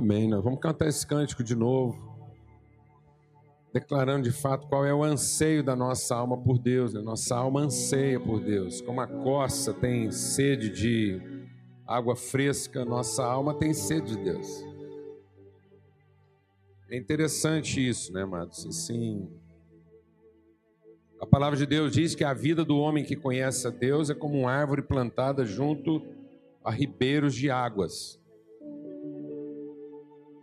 [0.00, 0.26] Amém.
[0.30, 1.94] Nós vamos cantar esse cântico de novo,
[3.70, 6.94] declarando de fato qual é o anseio da nossa alma por Deus.
[6.94, 7.02] Né?
[7.02, 8.80] Nossa alma anseia por Deus.
[8.80, 11.20] Como a coça tem sede de
[11.86, 14.64] água fresca, nossa alma tem sede de Deus.
[16.88, 18.64] É interessante isso, né, amados?
[18.64, 19.28] Assim,
[21.20, 24.14] a palavra de Deus diz que a vida do homem que conhece a Deus é
[24.14, 26.02] como uma árvore plantada junto
[26.64, 28.18] a ribeiros de águas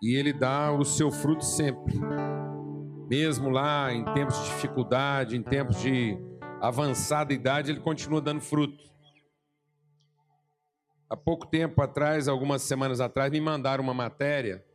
[0.02, 1.96] e ele dá o seu fruto sempre.
[3.10, 6.18] Mesmo lá em tempos de dificuldade, em tempos de
[6.62, 8.86] avançada idade, ele continua dando fruto.
[11.10, 14.66] Há pouco tempo atrás, algumas semanas atrás, me mandaram uma matéria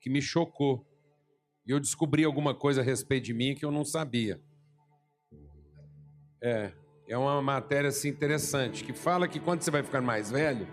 [0.00, 0.86] que me chocou.
[1.66, 4.40] E eu descobri alguma coisa a respeito de mim que eu não sabia.
[6.42, 6.72] É,
[7.08, 10.68] é uma matéria assim interessante, que fala que quando você vai ficar mais velho,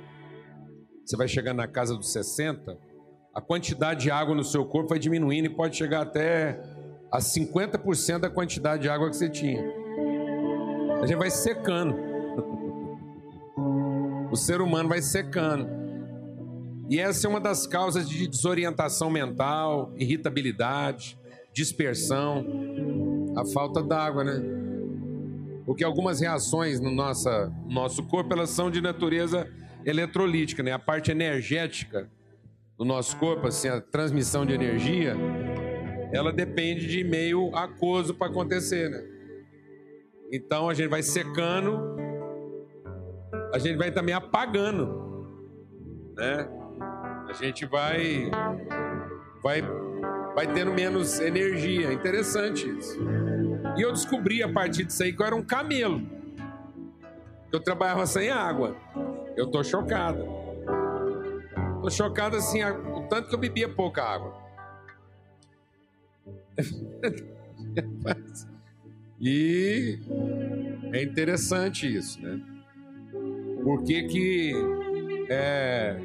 [1.06, 2.78] você vai chegar na casa dos 60,
[3.36, 6.58] a quantidade de água no seu corpo vai diminuindo e pode chegar até
[7.12, 9.62] a 50% da quantidade de água que você tinha.
[11.02, 11.96] A gente vai secando.
[14.32, 15.70] O ser humano vai secando.
[16.90, 21.18] E essa é uma das causas de desorientação mental, irritabilidade,
[21.54, 22.46] dispersão,
[23.38, 24.44] a falta d'água, né?
[25.66, 29.48] Porque algumas reações no nossa, nosso corpo elas são de natureza
[29.86, 30.74] eletrolítica, né?
[30.74, 32.10] A parte energética
[32.78, 35.16] do nosso corpo, assim, a transmissão de energia,
[36.12, 39.04] ela depende de meio aquoso para acontecer, né?
[40.32, 41.96] Então a gente vai secando,
[43.54, 44.88] a gente vai também apagando,
[46.18, 46.50] né?
[47.30, 48.30] A gente vai
[49.42, 49.62] vai
[50.34, 51.94] vai tendo menos energia.
[51.94, 53.00] Interessante isso.
[53.78, 56.02] E eu descobri a partir disso aí que eu era um camelo.
[57.52, 58.76] Eu trabalhava sem água.
[59.38, 60.45] Eu tô chocado.
[61.90, 64.46] Chocado assim, o tanto que eu bebia pouca água.
[69.20, 70.00] e
[70.94, 72.40] é interessante isso, né?
[73.64, 74.54] Porque que
[75.30, 76.00] é,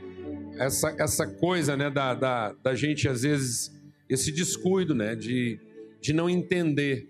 [0.58, 3.70] essa, essa coisa, né, da, da, da gente às vezes,
[4.08, 5.58] esse descuido, né, de,
[6.00, 7.08] de não entender.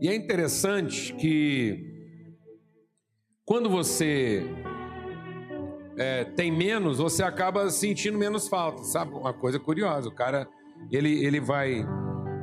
[0.00, 1.94] E é interessante que
[3.44, 4.42] quando você
[5.98, 9.14] é, tem menos, você acaba sentindo menos falta, sabe?
[9.14, 10.46] Uma coisa curiosa, o cara,
[10.90, 11.86] ele, ele vai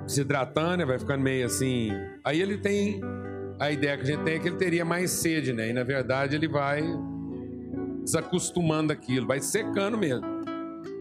[0.07, 1.91] se hidratando, vai ficando meio assim.
[2.23, 3.01] Aí ele tem.
[3.59, 5.69] A ideia que a gente tem é que ele teria mais sede, né?
[5.69, 6.83] E na verdade ele vai
[8.03, 10.25] desacostumando aquilo, vai secando mesmo.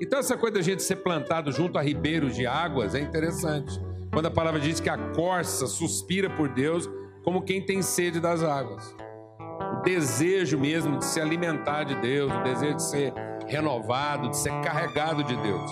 [0.00, 3.80] Então essa coisa da gente ser plantado junto a ribeiros de águas é interessante.
[4.12, 6.88] Quando a palavra diz que a corça suspira por Deus
[7.24, 8.94] como quem tem sede das águas
[9.84, 13.12] desejo mesmo de se alimentar de Deus, o desejo de ser
[13.47, 15.70] renovado, de ser carregado de Deus.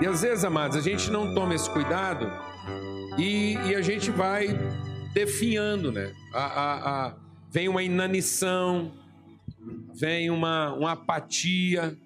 [0.00, 2.30] E às vezes, amados, a gente não toma esse cuidado
[3.18, 4.48] e, e a gente vai
[5.12, 6.12] definhando, né?
[6.32, 7.16] A, a, a,
[7.50, 8.92] vem uma inanição,
[9.94, 11.96] vem uma, uma apatia,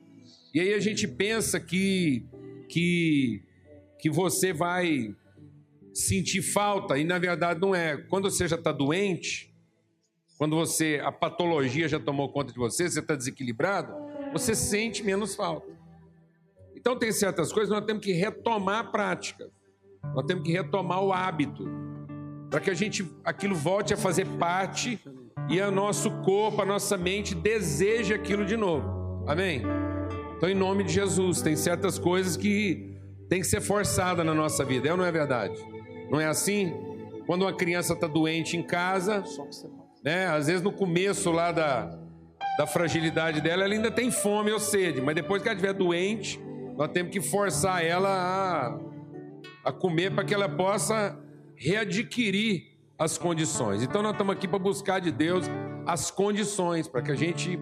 [0.53, 2.25] e aí a gente pensa que,
[2.69, 3.43] que,
[3.98, 5.15] que você vai
[5.94, 7.97] sentir falta, e na verdade não é.
[7.97, 9.54] Quando você já está doente,
[10.38, 13.94] quando você a patologia já tomou conta de você, você está desequilibrado,
[14.32, 15.70] você sente menos falta.
[16.74, 19.48] Então tem certas coisas nós temos que retomar a prática.
[20.14, 21.64] Nós temos que retomar o hábito
[22.50, 25.00] para que a gente aquilo volte a fazer parte
[25.48, 29.24] e o nosso corpo, a nossa mente deseje aquilo de novo.
[29.26, 29.62] Amém?
[30.36, 32.94] Então, em nome de Jesus, tem certas coisas que
[33.28, 35.56] tem que ser forçada na nossa vida, é ou não é verdade?
[36.10, 36.72] Não é assim?
[37.26, 39.24] Quando uma criança está doente em casa,
[40.06, 40.28] né?
[40.28, 41.98] Às vezes no começo lá da,
[42.56, 46.40] da fragilidade dela, ela ainda tem fome ou sede, mas depois que ela estiver doente,
[46.76, 48.78] nós temos que forçar ela
[49.64, 51.18] a, a comer para que ela possa
[51.56, 53.82] readquirir as condições.
[53.82, 55.44] Então nós estamos aqui para buscar de Deus
[55.84, 57.59] as condições para que a gente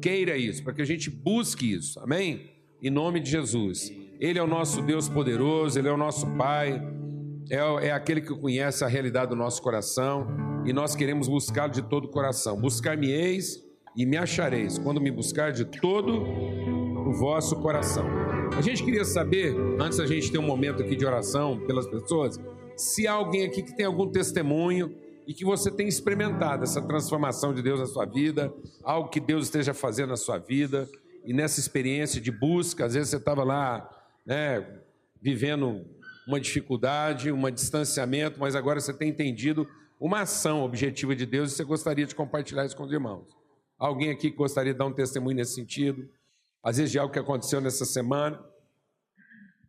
[0.00, 1.98] queira isso, para que a gente busque isso.
[1.98, 2.52] Amém?
[2.80, 3.92] Em nome de Jesus.
[4.20, 6.80] Ele é o nosso Deus poderoso, ele é o nosso Pai,
[7.50, 11.82] é, é aquele que conhece a realidade do nosso coração e nós queremos buscá-lo de
[11.82, 12.60] todo o coração.
[12.60, 13.64] Buscar-me-eis
[13.96, 16.22] e me achareis, quando me buscar de todo
[17.08, 18.06] o vosso coração.
[18.56, 22.38] A gente queria saber, antes da gente ter um momento aqui de oração pelas pessoas,
[22.76, 24.94] se há alguém aqui que tem algum testemunho
[25.26, 28.52] e que você tem experimentado essa transformação de Deus na sua vida,
[28.82, 30.88] algo que Deus esteja fazendo na sua vida,
[31.24, 33.88] e nessa experiência de busca, às vezes você estava lá,
[34.24, 34.66] né,
[35.20, 35.84] vivendo
[36.26, 39.66] uma dificuldade, um distanciamento, mas agora você tem entendido
[40.00, 43.28] uma ação objetiva de Deus e você gostaria de compartilhar isso com os irmãos.
[43.78, 46.08] Alguém aqui gostaria de dar um testemunho nesse sentido?
[46.62, 48.42] Às vezes de algo que aconteceu nessa semana.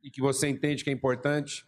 [0.04, 1.64] e que você entende que é importante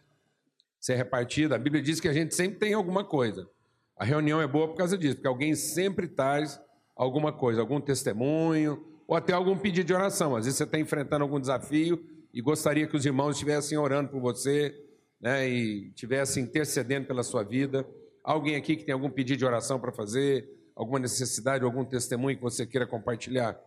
[0.80, 3.48] ser repartida, a Bíblia diz que a gente sempre tem alguma coisa.
[3.96, 6.60] A reunião é boa por causa disso, porque alguém sempre traz
[6.96, 10.34] alguma coisa, algum testemunho, ou até algum pedido de oração.
[10.34, 14.20] Às vezes você está enfrentando algum desafio e gostaria que os irmãos estivessem orando por
[14.20, 14.74] você,
[15.20, 17.86] né, e estivessem intercedendo pela sua vida.
[18.24, 22.42] Alguém aqui que tem algum pedido de oração para fazer, alguma necessidade, algum testemunho que
[22.42, 23.60] você queira compartilhar?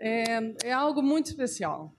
[0.00, 1.94] É, é algo muito especial.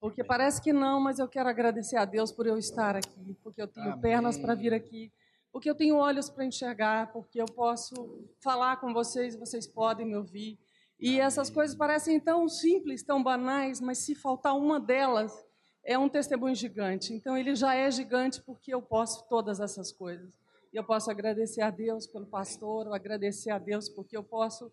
[0.00, 3.60] Porque parece que não, mas eu quero agradecer a Deus por eu estar aqui, porque
[3.60, 4.00] eu tenho Amém.
[4.00, 5.12] pernas para vir aqui,
[5.50, 10.16] porque eu tenho olhos para enxergar, porque eu posso falar com vocês vocês podem me
[10.16, 10.58] ouvir.
[11.00, 11.20] E Amém.
[11.20, 15.45] essas coisas parecem tão simples, tão banais, mas se faltar uma delas,
[15.86, 17.14] é um testemunho gigante.
[17.14, 20.34] Então ele já é gigante porque eu posso todas essas coisas.
[20.72, 24.70] E eu posso agradecer a Deus pelo pastor, agradecer a Deus porque eu posso.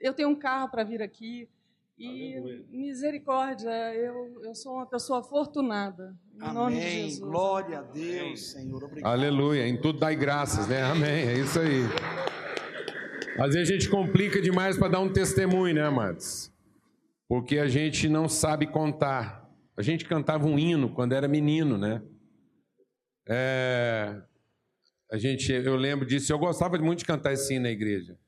[0.00, 1.48] Eu tenho um carro para vir aqui,
[1.98, 2.64] e Aleluia.
[2.70, 6.14] misericórdia, eu, eu sou uma pessoa afortunada.
[6.36, 6.54] Em Amém.
[6.54, 7.18] nome de Jesus.
[7.18, 8.36] Glória a Deus, Amém.
[8.36, 8.84] Senhor.
[8.84, 9.12] Obrigado.
[9.12, 9.66] Aleluia.
[9.66, 10.82] Em tudo dai graças, né?
[10.82, 11.28] Amém.
[11.28, 11.82] É isso aí.
[13.38, 16.52] Às vezes a gente complica demais para dar um testemunho, né, amados?
[17.28, 19.47] Porque a gente não sabe contar.
[19.78, 22.02] A gente cantava um hino quando era menino, né?
[23.26, 24.20] É...
[25.10, 26.30] A gente, eu lembro disso.
[26.32, 28.18] Eu gostava muito de cantar esse hino na igreja.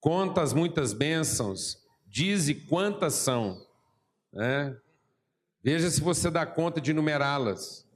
[0.00, 1.84] Contas muitas bênçãos
[2.16, 3.60] Dize quantas são.
[4.32, 4.74] Né?
[5.62, 7.86] Veja se você dá conta de numerá-las.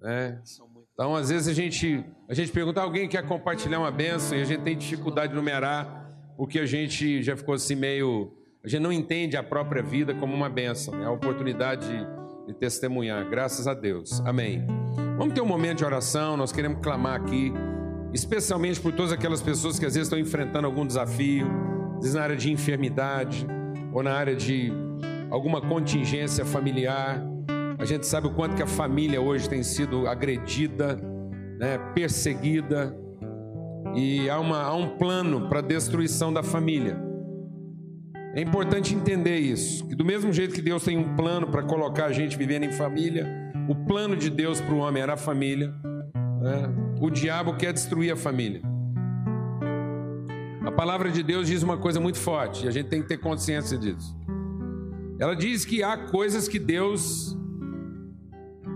[0.00, 0.40] Né?
[0.94, 4.44] Então, às vezes, a gente, a gente pergunta, alguém quer compartilhar uma benção e a
[4.44, 8.34] gente tem dificuldade de numerar, porque a gente já ficou assim meio.
[8.64, 11.04] A gente não entende a própria vida como uma benção, né?
[11.04, 12.06] a oportunidade de,
[12.46, 13.28] de testemunhar.
[13.28, 14.22] Graças a Deus.
[14.24, 14.66] Amém.
[15.18, 17.52] Vamos ter um momento de oração, nós queremos clamar aqui,
[18.14, 21.46] especialmente por todas aquelas pessoas que às vezes estão enfrentando algum desafio
[21.96, 23.46] vezes na área de enfermidade
[23.92, 24.72] ou na área de
[25.30, 27.22] alguma contingência familiar.
[27.78, 30.96] A gente sabe o quanto que a família hoje tem sido agredida,
[31.58, 32.96] né, perseguida,
[33.94, 37.13] e há, uma, há um plano para a destruição da família.
[38.36, 42.06] É importante entender isso, que do mesmo jeito que Deus tem um plano para colocar
[42.06, 43.28] a gente vivendo em família,
[43.68, 45.72] o plano de Deus para o homem era a família,
[46.40, 46.68] né?
[47.00, 48.60] o diabo quer destruir a família.
[50.66, 53.18] A palavra de Deus diz uma coisa muito forte e a gente tem que ter
[53.18, 54.16] consciência disso.
[55.20, 57.38] Ela diz que há coisas que Deus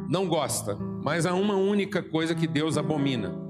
[0.09, 3.48] não gosta, mas há uma única coisa que Deus abomina.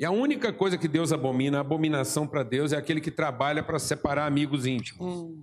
[0.00, 3.62] E a única coisa que Deus abomina, a abominação para Deus, é aquele que trabalha
[3.62, 5.06] para separar amigos íntimos.
[5.06, 5.42] Hum.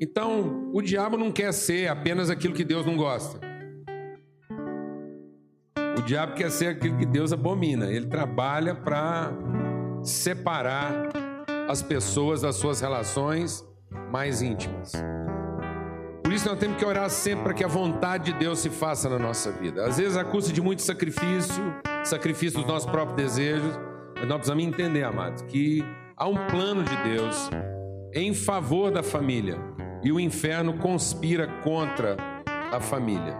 [0.00, 3.40] Então, o diabo não quer ser apenas aquilo que Deus não gosta.
[5.98, 7.90] O diabo quer ser aquilo que Deus abomina.
[7.90, 9.32] Ele trabalha para
[10.04, 11.08] separar
[11.68, 13.64] as pessoas das suas relações
[14.12, 14.92] mais íntimas.
[16.36, 19.18] Isso nós temos que orar sempre para que a vontade de Deus se faça na
[19.18, 19.86] nossa vida.
[19.86, 21.74] Às vezes a custa de muito sacrifício,
[22.04, 23.74] sacrifício dos nossos próprios desejos,
[24.14, 25.82] mas nós precisamos entender, amados, que
[26.14, 27.48] há um plano de Deus
[28.12, 29.58] em favor da família
[30.04, 32.18] e o inferno conspira contra
[32.70, 33.34] a família,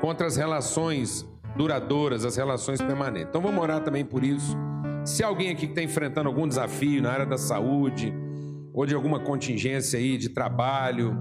[0.00, 3.28] contra as relações duradouras, as relações permanentes.
[3.28, 4.56] Então vamos orar também por isso.
[5.04, 8.12] Se alguém aqui que está enfrentando algum desafio na área da saúde,
[8.74, 11.16] ou de alguma contingência aí de trabalho,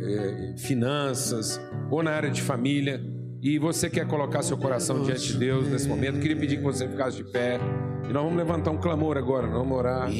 [0.00, 1.60] eh, finanças,
[1.90, 3.00] ou na área de família,
[3.42, 6.88] e você quer colocar seu coração diante de Deus nesse momento, queria pedir que você
[6.88, 7.60] ficasse de pé.
[8.08, 10.10] E nós vamos levantar um clamor agora, nós vamos orar,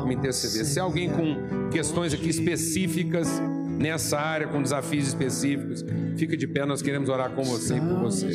[0.00, 0.64] vamos interceder.
[0.64, 3.40] Se alguém com questões aqui específicas
[3.78, 5.84] nessa área, com desafios específicos,
[6.16, 8.30] fica de pé, nós queremos orar com você e por você.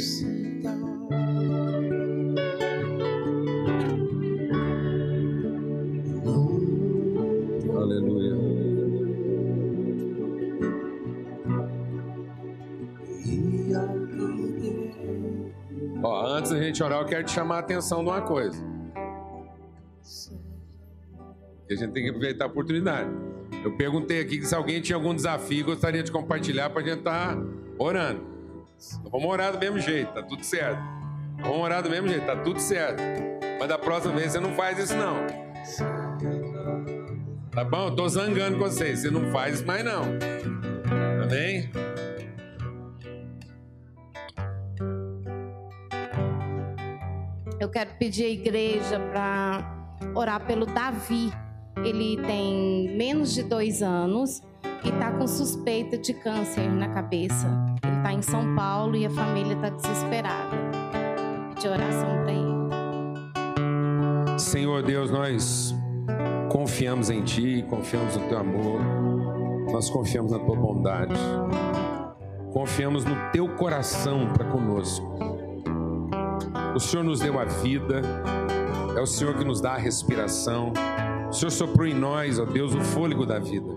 [16.72, 18.64] Gente orar, eu quero te chamar a atenção de uma coisa.
[21.70, 23.10] E a gente tem que aproveitar a oportunidade.
[23.64, 27.36] Eu perguntei aqui se alguém tinha algum desafio gostaria de compartilhar para a gente estar
[27.36, 27.44] tá
[27.78, 28.22] orando.
[29.00, 30.82] Então, vamos orar do mesmo jeito, tá tudo certo.
[31.40, 33.02] Vamos orar do mesmo jeito, tá tudo certo.
[33.60, 35.28] Mas da próxima vez você não faz isso não.
[37.52, 37.90] Tá bom?
[37.90, 39.02] Eu tô zangando com vocês.
[39.02, 40.04] Você não faz mais não.
[41.24, 41.70] Amém?
[47.62, 49.62] Eu quero pedir à igreja para
[50.16, 51.32] orar pelo Davi.
[51.78, 54.42] Ele tem menos de dois anos
[54.84, 57.48] e está com suspeita de câncer na cabeça.
[57.84, 60.58] Ele está em São Paulo e a família está desesperada.
[61.60, 64.40] De oração para ele.
[64.40, 65.76] Senhor Deus, nós
[66.50, 68.82] confiamos em Ti, confiamos no Teu amor,
[69.72, 71.14] nós confiamos na Tua bondade,
[72.52, 75.51] confiamos no Teu coração para conosco.
[76.76, 78.02] O Senhor nos deu a vida,
[78.96, 80.72] é o Senhor que nos dá a respiração,
[81.30, 83.70] o Senhor soprou em nós, ó Deus, o fôlego da vida.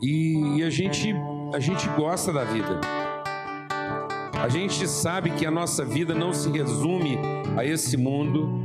[0.00, 1.14] E, a gente,
[1.54, 2.80] a gente gosta da vida.
[4.42, 7.18] A gente sabe que a nossa vida não se resume
[7.56, 8.62] a esse mundo.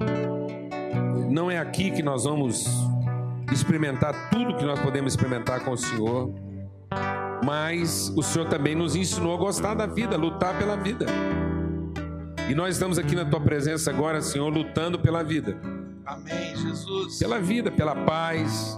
[1.30, 2.66] Não é aqui que nós vamos
[3.52, 6.34] experimentar tudo que nós podemos experimentar com o Senhor.
[7.46, 11.06] Mas o Senhor também nos ensinou a gostar da vida, lutar pela vida.
[12.50, 15.56] E nós estamos aqui na tua presença agora, Senhor, lutando pela vida.
[16.04, 17.20] Amém, Jesus.
[17.20, 18.76] Pela vida, pela paz,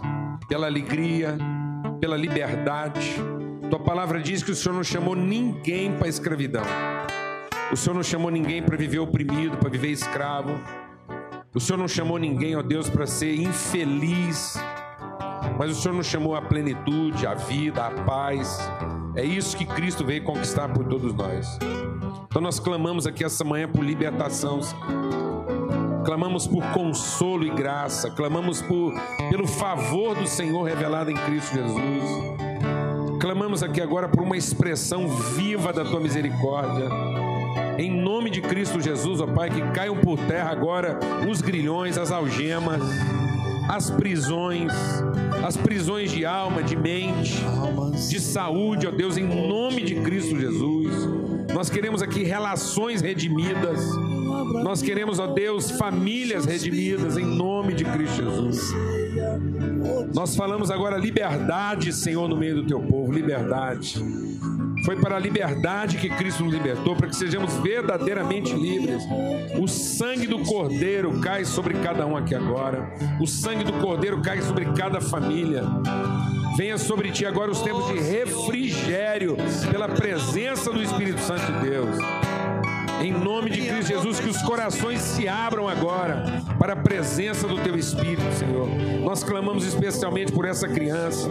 [0.49, 1.37] pela alegria,
[2.01, 3.15] pela liberdade.
[3.69, 6.63] Tua palavra diz que o Senhor não chamou ninguém para a escravidão.
[7.71, 10.59] O Senhor não chamou ninguém para viver oprimido, para viver escravo.
[11.55, 14.61] O Senhor não chamou ninguém, ó Deus, para ser infeliz.
[15.57, 18.59] Mas o Senhor nos chamou a plenitude, a vida, a paz.
[19.15, 21.57] É isso que Cristo veio conquistar por todos nós.
[22.31, 24.61] Então nós clamamos aqui essa manhã por libertação.
[26.05, 28.93] Clamamos por consolo e graça, clamamos por
[29.29, 33.19] pelo favor do Senhor revelado em Cristo Jesus.
[33.19, 36.87] Clamamos aqui agora por uma expressão viva da tua misericórdia.
[37.77, 40.97] Em nome de Cristo Jesus, ó Pai, que caiam por terra agora
[41.29, 42.81] os grilhões, as algemas,
[43.67, 44.71] as prisões,
[45.45, 47.43] as prisões de alma, de mente,
[48.07, 51.20] de saúde, ó Deus, em nome de Cristo Jesus.
[51.53, 53.79] Nós queremos aqui relações redimidas.
[54.63, 58.73] Nós queremos, ó Deus, famílias redimidas em nome de Cristo Jesus.
[60.13, 64.01] Nós falamos agora liberdade, Senhor, no meio do teu povo, liberdade.
[64.85, 69.03] Foi para a liberdade que Cristo nos libertou, para que sejamos verdadeiramente livres.
[69.59, 72.91] O sangue do Cordeiro cai sobre cada um aqui agora.
[73.19, 75.63] O sangue do Cordeiro cai sobre cada família.
[76.61, 79.35] Venha sobre ti agora os tempos de refrigério
[79.71, 81.97] pela presença do Espírito Santo de Deus.
[83.01, 86.23] Em nome de Cristo Jesus, que os corações se abram agora
[86.59, 88.67] para a presença do Teu Espírito, Senhor.
[89.03, 91.27] Nós clamamos especialmente por essa criança,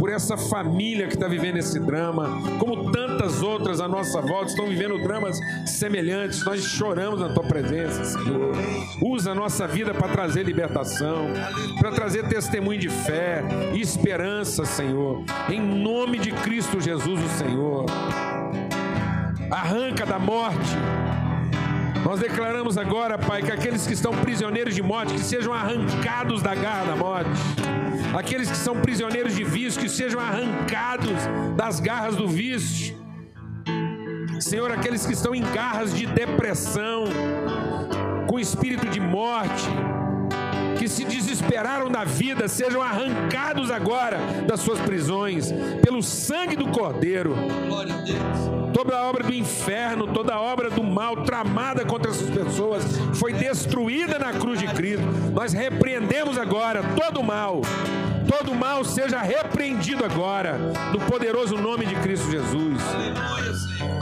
[0.00, 4.66] por essa família que está vivendo esse drama, como tantas outras à nossa volta estão
[4.66, 6.44] vivendo dramas semelhantes.
[6.44, 8.52] Nós choramos na Tua presença, Senhor.
[9.00, 11.28] Usa a nossa vida para trazer libertação,
[11.78, 13.42] para trazer testemunho de fé
[13.72, 15.22] e esperança, Senhor.
[15.48, 17.86] Em nome de Cristo Jesus, o Senhor
[19.50, 20.76] arranca da morte.
[22.04, 26.54] Nós declaramos agora, Pai, que aqueles que estão prisioneiros de morte, que sejam arrancados da
[26.54, 27.30] garra da morte.
[28.16, 31.10] Aqueles que são prisioneiros de vício, que sejam arrancados
[31.56, 32.94] das garras do vício.
[34.38, 37.04] Senhor, aqueles que estão em garras de depressão,
[38.28, 39.64] com espírito de morte,
[40.84, 45.50] que se desesperaram da vida, sejam arrancados agora das suas prisões,
[45.82, 47.34] pelo sangue do Cordeiro.
[47.66, 52.10] Glória a Deus toda a obra do inferno, toda a obra do mal tramada contra
[52.10, 55.06] essas pessoas foi destruída na cruz de Cristo.
[55.32, 57.62] Nós repreendemos agora todo o mal.
[58.28, 60.58] Todo o mal seja repreendido agora,
[60.92, 62.82] no poderoso nome de Cristo Jesus.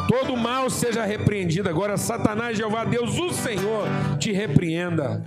[0.09, 1.99] Todo o mal seja repreendido agora.
[1.99, 3.87] Satanás, Jeová, Deus, o Senhor,
[4.19, 5.23] te repreenda.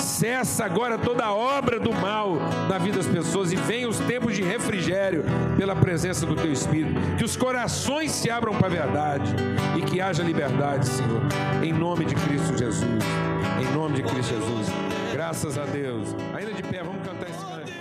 [0.00, 2.36] Cessa agora toda a obra do mal
[2.68, 5.24] na vida das pessoas e venha os tempos de refrigério
[5.56, 6.98] pela presença do Teu Espírito.
[7.18, 9.34] Que os corações se abram para a verdade
[9.78, 11.20] e que haja liberdade, Senhor.
[11.62, 13.04] Em nome de Cristo Jesus.
[13.60, 14.68] Em nome de Cristo Jesus.
[15.12, 16.14] Graças a Deus.
[16.34, 17.72] Ainda de pé, vamos cantar esse canto.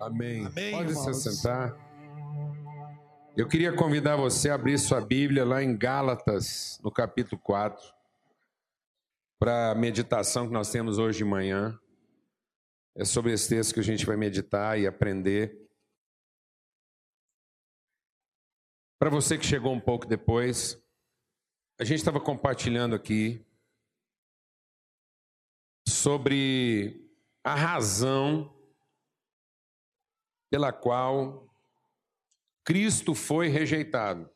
[0.00, 0.46] Amém.
[0.46, 1.16] Amém Pode irmãos.
[1.16, 1.74] se sentar.
[3.36, 8.01] Eu queria convidar você a abrir sua Bíblia lá em Gálatas, no capítulo 4
[9.42, 11.76] para a meditação que nós temos hoje de manhã.
[12.94, 15.68] É sobre esse texto que a gente vai meditar e aprender.
[19.00, 20.80] Para você que chegou um pouco depois,
[21.76, 23.44] a gente estava compartilhando aqui
[25.88, 27.10] sobre
[27.42, 28.56] a razão
[30.52, 31.52] pela qual
[32.64, 34.30] Cristo foi rejeitado.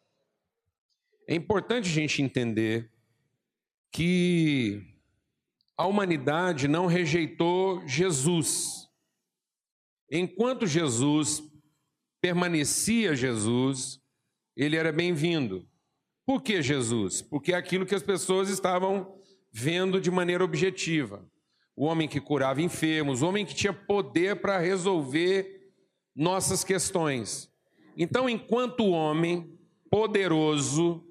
[1.29, 2.93] É importante a gente entender
[3.93, 4.96] que
[5.77, 8.89] a humanidade não rejeitou Jesus.
[10.11, 11.43] Enquanto Jesus
[12.21, 14.01] permanecia Jesus,
[14.57, 15.69] ele era bem-vindo.
[16.25, 17.21] Por que Jesus?
[17.21, 19.21] Porque é aquilo que as pessoas estavam
[19.53, 21.25] vendo de maneira objetiva.
[21.77, 25.73] O homem que curava enfermos, o homem que tinha poder para resolver
[26.15, 27.53] nossas questões.
[27.97, 29.59] Então, enquanto homem
[29.91, 31.05] poderoso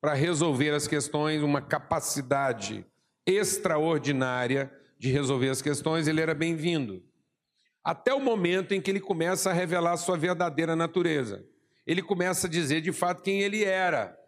[0.00, 2.84] para resolver as questões, uma capacidade
[3.28, 7.04] extraordinária de resolver as questões, ele era bem-vindo.
[7.84, 11.44] Até o momento em que ele começa a revelar sua verdadeira natureza.
[11.86, 14.18] Ele começa a dizer de fato quem ele era.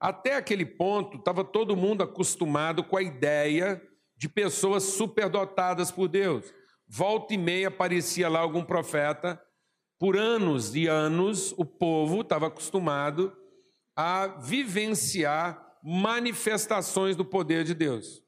[0.00, 3.80] Até aquele ponto, estava todo mundo acostumado com a ideia
[4.16, 6.52] de pessoas superdotadas por Deus.
[6.88, 9.40] Volta e meia aparecia lá algum profeta.
[9.98, 13.34] Por anos e anos, o povo estava acostumado
[13.94, 18.20] a vivenciar manifestações do poder de Deus.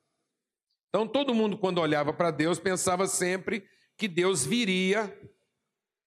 [0.89, 3.65] Então, todo mundo, quando olhava para Deus, pensava sempre
[3.97, 5.13] que Deus viria,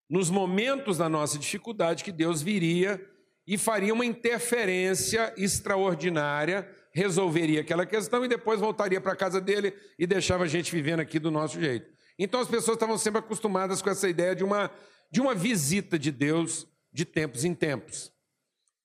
[0.10, 3.06] nos momentos da nossa dificuldade, que Deus viria
[3.46, 9.74] e faria uma interferência extraordinária, resolveria aquela questão e depois voltaria para a casa dele
[10.00, 11.92] e deixava a gente vivendo aqui do nosso jeito.
[12.18, 14.72] Então as pessoas estavam sempre acostumadas com essa ideia de uma,
[15.12, 18.12] de uma visita de Deus de tempos em tempos.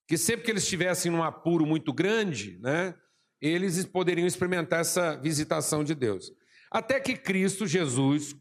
[0.07, 2.95] Que sempre que eles estivessem num apuro muito grande, né,
[3.41, 6.33] eles poderiam experimentar essa visitação de Deus.
[6.71, 8.35] Até que Cristo Jesus,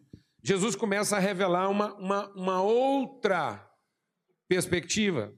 [0.43, 3.67] Jesus começa a revelar uma, uma, uma outra
[4.47, 5.33] perspectiva.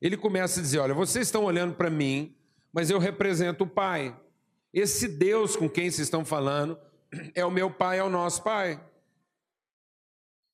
[0.00, 2.36] Ele começa a dizer: Olha, vocês estão olhando para mim,
[2.72, 4.18] mas eu represento o Pai.
[4.72, 6.78] Esse Deus com quem vocês estão falando
[7.34, 8.82] é o meu Pai, é o nosso Pai.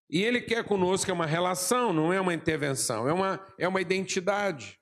[0.08, 3.80] E Ele quer conosco é uma relação, não é uma intervenção, é uma, é uma
[3.80, 4.78] identidade.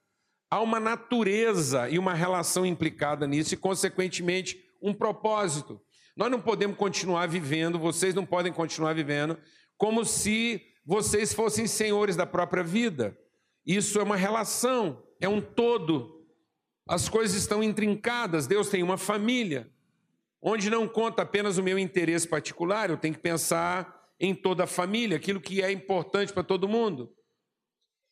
[0.51, 5.81] Há uma natureza e uma relação implicada nisso e, consequentemente, um propósito.
[6.17, 9.39] Nós não podemos continuar vivendo, vocês não podem continuar vivendo,
[9.79, 13.17] como se vocês fossem senhores da própria vida.
[13.65, 16.27] Isso é uma relação, é um todo.
[16.89, 18.49] As coisas estão intrincadas.
[18.49, 19.71] Deus tem uma família,
[20.43, 24.67] onde não conta apenas o meu interesse particular, eu tenho que pensar em toda a
[24.67, 27.15] família, aquilo que é importante para todo mundo.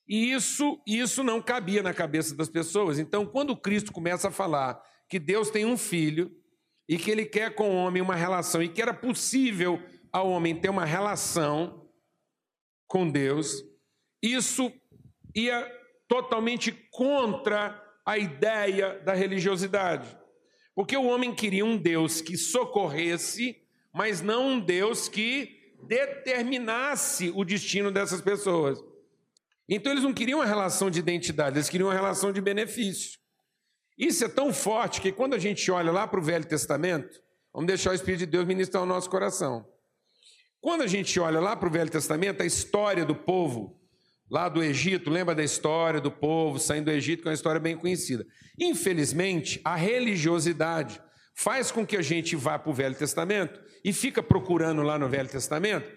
[0.09, 2.99] E isso, isso não cabia na cabeça das pessoas.
[2.99, 6.35] Então, quando Cristo começa a falar que Deus tem um filho
[6.89, 10.59] e que ele quer com o homem uma relação e que era possível ao homem
[10.59, 11.87] ter uma relação
[12.87, 13.63] com Deus,
[14.23, 14.73] isso
[15.37, 15.71] ia
[16.09, 20.17] totalmente contra a ideia da religiosidade.
[20.75, 23.57] Porque o homem queria um Deus que socorresse,
[23.93, 28.83] mas não um Deus que determinasse o destino dessas pessoas.
[29.69, 33.19] Então eles não queriam uma relação de identidade, eles queriam uma relação de benefício.
[33.99, 37.21] Isso é tão forte que quando a gente olha lá para o Velho Testamento,
[37.53, 39.67] vamos deixar o Espírito de Deus ministrar o nosso coração.
[40.61, 43.79] Quando a gente olha lá para o Velho Testamento, a história do povo
[44.31, 47.61] lá do Egito, lembra da história do povo saindo do Egito, que é uma história
[47.61, 48.27] bem conhecida.
[48.59, 51.01] Infelizmente, a religiosidade
[51.35, 55.09] faz com que a gente vá para o Velho Testamento e fica procurando lá no
[55.09, 55.91] Velho Testamento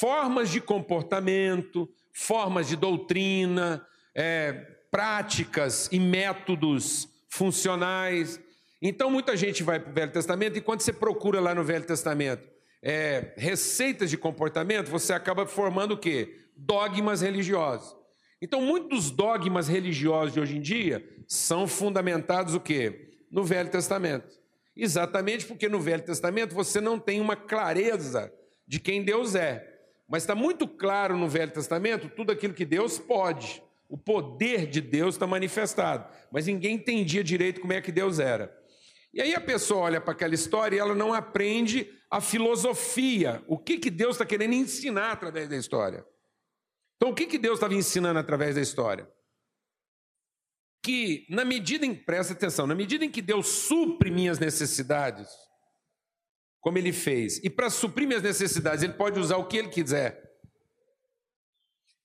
[0.00, 1.88] formas de comportamento,
[2.20, 4.52] formas de doutrina, é,
[4.90, 8.38] práticas e métodos funcionais.
[8.82, 11.86] Então, muita gente vai para o Velho Testamento e quando você procura lá no Velho
[11.86, 12.46] Testamento
[12.82, 16.46] é, receitas de comportamento, você acaba formando o quê?
[16.54, 17.96] Dogmas religiosos.
[18.40, 23.12] Então, muitos dos dogmas religiosos de hoje em dia são fundamentados o quê?
[23.30, 24.28] No Velho Testamento.
[24.76, 28.30] Exatamente porque no Velho Testamento você não tem uma clareza
[28.68, 29.69] de quem Deus é.
[30.10, 33.62] Mas está muito claro no Velho Testamento tudo aquilo que Deus pode.
[33.88, 36.12] O poder de Deus está manifestado.
[36.32, 38.52] Mas ninguém entendia direito como é que Deus era.
[39.14, 43.42] E aí a pessoa olha para aquela história e ela não aprende a filosofia.
[43.46, 46.04] O que, que Deus está querendo ensinar através da história?
[46.96, 49.08] Então, o que, que Deus estava ensinando através da história?
[50.82, 55.28] Que, na medida em, presta atenção, na medida em que Deus supre minhas necessidades,
[56.60, 57.38] como ele fez.
[57.42, 60.28] E para suprir minhas necessidades, ele pode usar o que ele quiser.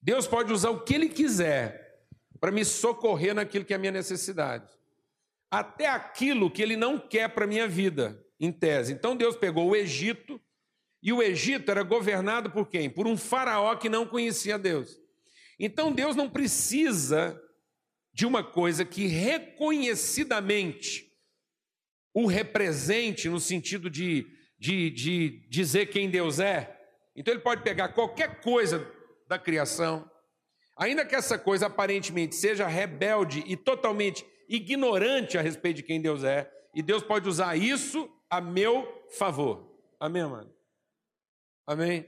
[0.01, 2.05] Deus pode usar o que ele quiser
[2.39, 4.71] para me socorrer naquilo que é a minha necessidade.
[5.49, 8.93] Até aquilo que ele não quer para a minha vida, em tese.
[8.93, 10.39] Então Deus pegou o Egito,
[11.01, 12.89] e o Egito era governado por quem?
[12.89, 14.99] Por um faraó que não conhecia Deus.
[15.59, 17.39] Então Deus não precisa
[18.13, 21.11] de uma coisa que reconhecidamente
[22.13, 24.25] o represente no sentido de
[24.65, 26.75] de, de dizer quem Deus é.
[27.15, 28.91] Então ele pode pegar qualquer coisa
[29.28, 30.10] da criação,
[30.75, 36.23] ainda que essa coisa aparentemente seja rebelde e totalmente ignorante a respeito de quem Deus
[36.23, 39.71] é, e Deus pode usar isso a meu favor.
[39.99, 40.51] Amém, mano?
[41.67, 42.08] Amém?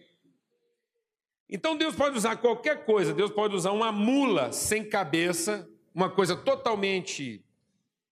[1.48, 6.36] Então Deus pode usar qualquer coisa, Deus pode usar uma mula sem cabeça, uma coisa
[6.36, 7.46] totalmente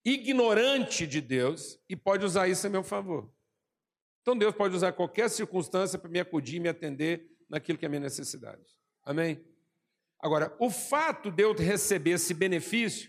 [0.04, 3.28] ignorante de Deus, e pode usar isso a meu favor.
[4.26, 7.86] Então Deus pode usar qualquer circunstância para me acudir e me atender naquilo que é
[7.86, 8.60] a minha necessidade.
[9.04, 9.40] Amém?
[10.18, 13.08] Agora, o fato de eu receber esse benefício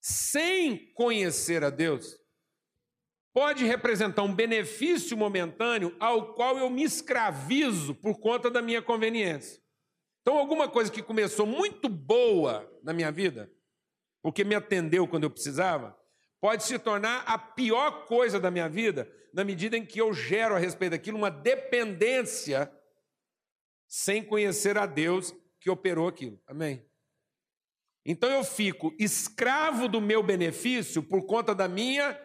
[0.00, 2.16] sem conhecer a Deus,
[3.34, 9.60] pode representar um benefício momentâneo ao qual eu me escravizo por conta da minha conveniência.
[10.20, 13.50] Então, alguma coisa que começou muito boa na minha vida,
[14.22, 15.98] porque me atendeu quando eu precisava,
[16.40, 20.54] pode se tornar a pior coisa da minha vida, na medida em que eu gero
[20.54, 22.72] a respeito daquilo uma dependência
[23.86, 26.40] sem conhecer a Deus que operou aquilo.
[26.46, 26.86] Amém?
[28.04, 32.18] Então eu fico escravo do meu benefício por conta da minha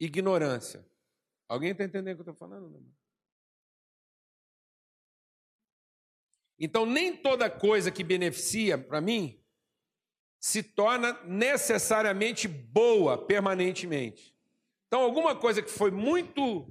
[0.00, 0.86] ignorância.
[1.48, 2.70] Alguém está entendendo o que eu estou falando?
[2.70, 2.96] Não?
[6.58, 9.42] Então, nem toda coisa que beneficia para mim
[10.40, 14.35] se torna necessariamente boa permanentemente.
[14.86, 16.68] Então, alguma coisa que foi muito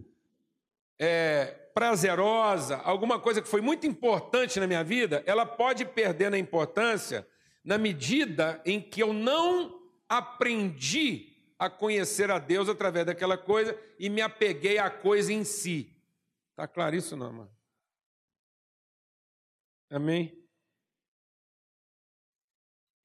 [0.98, 6.38] é, prazerosa, alguma coisa que foi muito importante na minha vida, ela pode perder na
[6.38, 7.28] importância
[7.64, 14.10] na medida em que eu não aprendi a conhecer a Deus através daquela coisa e
[14.10, 15.94] me apeguei à coisa em si.
[16.52, 17.52] Está claro isso, não, mano?
[19.90, 20.45] Amém?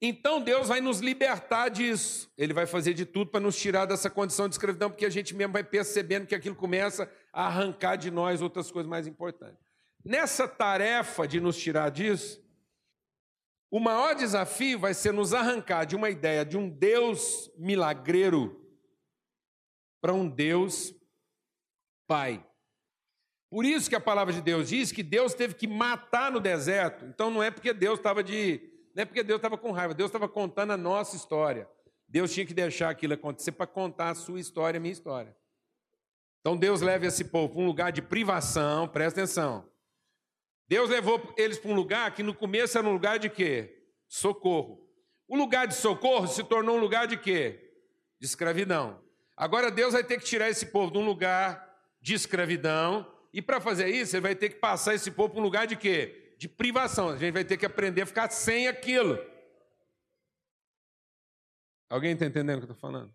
[0.02, 2.32] Então Deus vai nos libertar disso.
[2.38, 5.34] Ele vai fazer de tudo para nos tirar dessa condição de escravidão, porque a gente
[5.34, 9.62] mesmo vai percebendo que aquilo começa a arrancar de nós outras coisas mais importantes.
[10.02, 12.42] Nessa tarefa de nos tirar disso,
[13.70, 18.58] o maior desafio vai ser nos arrancar de uma ideia de um Deus milagreiro
[20.00, 20.94] para um Deus
[22.08, 22.44] Pai.
[23.50, 27.04] Por isso que a palavra de Deus diz que Deus teve que matar no deserto.
[27.04, 28.69] Então não é porque Deus estava de
[29.00, 31.66] não é porque Deus estava com raiva, Deus estava contando a nossa história.
[32.06, 35.34] Deus tinha que deixar aquilo acontecer para contar a sua história, a minha história.
[36.40, 39.66] Então Deus leva esse povo para um lugar de privação, presta atenção.
[40.68, 43.86] Deus levou eles para um lugar que no começo era um lugar de quê?
[44.06, 44.86] Socorro.
[45.26, 47.72] O lugar de socorro se tornou um lugar de quê?
[48.20, 49.02] De escravidão.
[49.34, 51.66] Agora Deus vai ter que tirar esse povo de um lugar
[52.02, 55.44] de escravidão, e para fazer isso, ele vai ter que passar esse povo para um
[55.44, 56.19] lugar de quê?
[56.40, 57.11] De privação.
[57.11, 59.22] A gente vai ter que aprender a ficar sem aquilo.
[61.87, 63.14] Alguém está entendendo o que eu estou falando?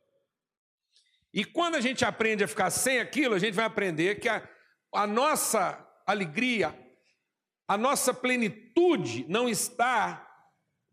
[1.33, 4.47] E quando a gente aprende a ficar sem aquilo, a gente vai aprender que a,
[4.93, 6.77] a nossa alegria,
[7.67, 10.21] a nossa plenitude não está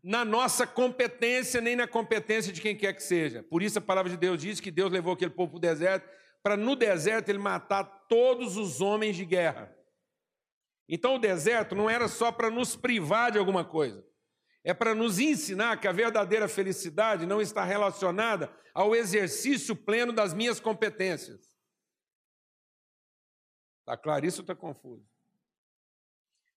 [0.01, 3.43] na nossa competência, nem na competência de quem quer que seja.
[3.43, 6.09] Por isso a palavra de Deus diz que Deus levou aquele povo para o deserto,
[6.41, 9.82] para no deserto ele matar todos os homens de guerra.
[10.87, 14.05] Então o deserto não era só para nos privar de alguma coisa,
[14.63, 20.33] é para nos ensinar que a verdadeira felicidade não está relacionada ao exercício pleno das
[20.33, 21.53] minhas competências.
[23.79, 24.25] Está claro?
[24.25, 25.05] Isso está confuso.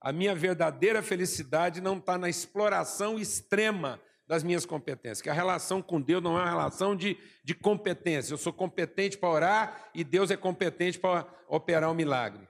[0.00, 5.80] A minha verdadeira felicidade não está na exploração extrema das minhas competências, que a relação
[5.80, 8.34] com Deus não é uma relação de, de competência.
[8.34, 12.48] Eu sou competente para orar e Deus é competente para operar um milagre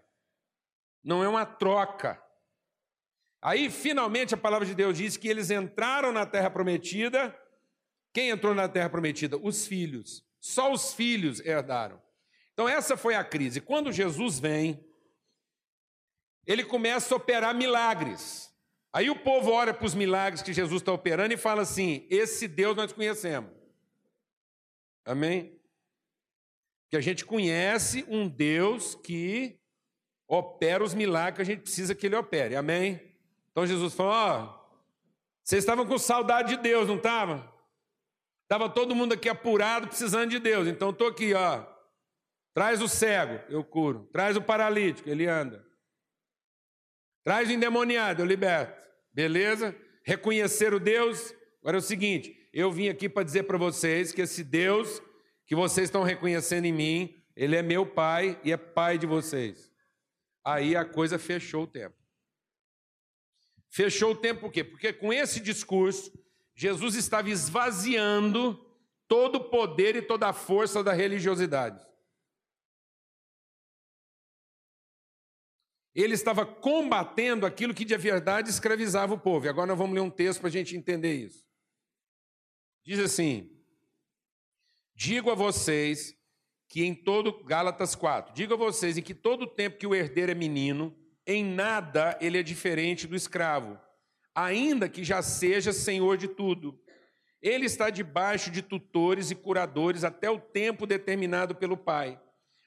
[1.06, 2.20] não é uma troca.
[3.40, 7.32] Aí, finalmente, a palavra de Deus diz que eles entraram na terra prometida.
[8.12, 9.36] Quem entrou na terra prometida?
[9.36, 10.26] Os filhos.
[10.40, 12.02] Só os filhos herdaram.
[12.52, 13.60] Então, essa foi a crise.
[13.60, 14.84] Quando Jesus vem,
[16.44, 18.52] ele começa a operar milagres.
[18.92, 22.48] Aí o povo olha para os milagres que Jesus está operando e fala assim: esse
[22.48, 23.52] Deus nós conhecemos.
[25.04, 25.56] Amém?
[26.90, 29.60] Que a gente conhece um Deus que
[30.28, 32.56] opera os milagres que a gente precisa que ele opere.
[32.56, 33.00] Amém?
[33.50, 34.66] Então Jesus falou: Ó,
[35.42, 37.46] vocês estavam com saudade de Deus, não estavam?
[38.42, 40.68] Estava todo mundo aqui apurado, precisando de Deus.
[40.68, 41.64] Então estou aqui, ó.
[42.54, 44.08] Traz o cego, eu curo.
[44.12, 45.66] Traz o paralítico, ele anda.
[47.24, 48.80] Traz o endemoniado, eu liberto.
[49.12, 49.76] Beleza?
[50.04, 51.34] Reconhecer o Deus.
[51.60, 55.02] Agora é o seguinte: eu vim aqui para dizer para vocês que esse Deus
[55.46, 59.70] que vocês estão reconhecendo em mim, ele é meu pai e é pai de vocês.
[60.46, 61.96] Aí a coisa fechou o tempo.
[63.68, 64.62] Fechou o tempo por quê?
[64.62, 66.16] Porque com esse discurso,
[66.54, 68.64] Jesus estava esvaziando
[69.08, 71.84] todo o poder e toda a força da religiosidade.
[75.92, 79.46] Ele estava combatendo aquilo que de verdade escravizava o povo.
[79.46, 81.44] E agora nós vamos ler um texto para a gente entender isso.
[82.84, 83.50] Diz assim:
[84.94, 86.16] Digo a vocês
[86.68, 90.32] que em todo Gálatas 4, digo a vocês em que todo tempo que o herdeiro
[90.32, 90.94] é menino,
[91.26, 93.78] em nada ele é diferente do escravo,
[94.34, 96.78] ainda que já seja senhor de tudo.
[97.40, 102.20] Ele está debaixo de tutores e curadores até o tempo determinado pelo pai.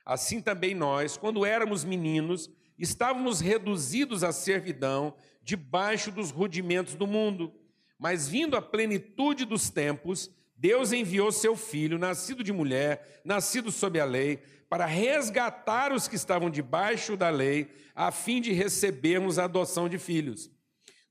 [0.06, 7.54] Assim também nós, quando éramos meninos, estávamos reduzidos à servidão, debaixo dos rudimentos do mundo.
[8.00, 13.98] Mas vindo a plenitude dos tempos, Deus enviou seu filho, nascido de mulher, nascido sob
[13.98, 19.45] a lei, para resgatar os que estavam debaixo da lei, a fim de recebermos a
[19.45, 20.52] adoção de filhos.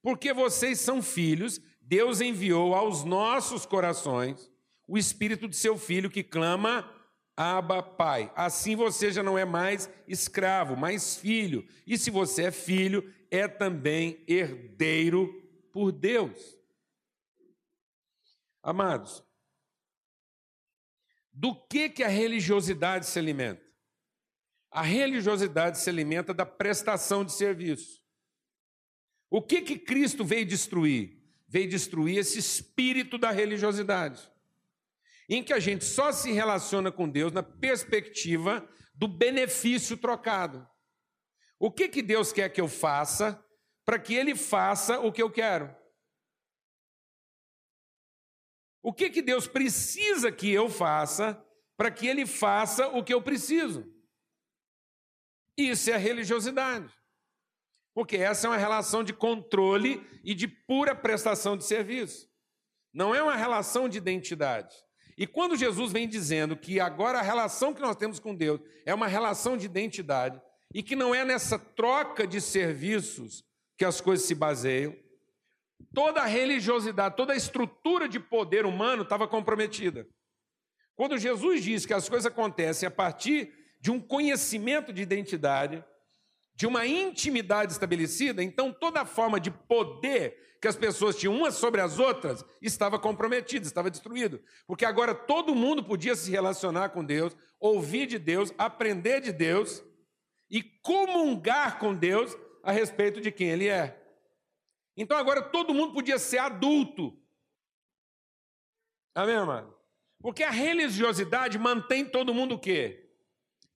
[0.02, 4.50] Porque vocês são filhos, Deus enviou aos nossos corações
[4.87, 6.87] o espírito de seu filho que clama:
[7.34, 8.30] Abba, Pai.
[8.37, 11.66] Assim você já não é mais escravo, mas filho.
[11.87, 15.32] E se você é filho, é também herdeiro
[15.72, 16.58] por Deus.
[18.62, 19.24] Amados,
[21.38, 23.62] do que, que a religiosidade se alimenta?
[24.72, 28.03] A religiosidade se alimenta da prestação de serviço.
[29.31, 31.16] O que, que Cristo veio destruir?
[31.46, 34.29] Veio destruir esse espírito da religiosidade,
[35.29, 40.68] em que a gente só se relaciona com Deus na perspectiva do benefício trocado.
[41.57, 43.40] O que, que Deus quer que eu faça
[43.85, 45.72] para que Ele faça o que eu quero?
[48.88, 51.38] O que, que Deus precisa que eu faça
[51.77, 53.87] para que Ele faça o que eu preciso?
[55.59, 56.90] Isso é a religiosidade.
[57.92, 62.31] Porque essa é uma relação de controle e de pura prestação de serviço.
[62.90, 64.74] Não é uma relação de identidade.
[65.18, 68.94] E quando Jesus vem dizendo que agora a relação que nós temos com Deus é
[68.94, 70.40] uma relação de identidade
[70.74, 73.44] e que não é nessa troca de serviços
[73.77, 74.96] que as coisas se baseiam,
[75.94, 80.06] toda a religiosidade, toda a estrutura de poder humano estava comprometida.
[80.94, 85.84] Quando Jesus diz que as coisas acontecem a partir de um conhecimento de identidade,
[86.54, 91.54] de uma intimidade estabelecida, então toda a forma de poder que as pessoas tinham umas
[91.54, 94.42] sobre as outras estava comprometida, estava destruído.
[94.66, 99.84] Porque agora todo mundo podia se relacionar com Deus, ouvir de Deus, aprender de Deus
[100.50, 104.07] e comungar com Deus a respeito de quem Ele é.
[104.98, 107.16] Então agora todo mundo podia ser adulto.
[109.14, 109.72] Amém, amado?
[110.20, 113.08] Porque a religiosidade mantém todo mundo o quê?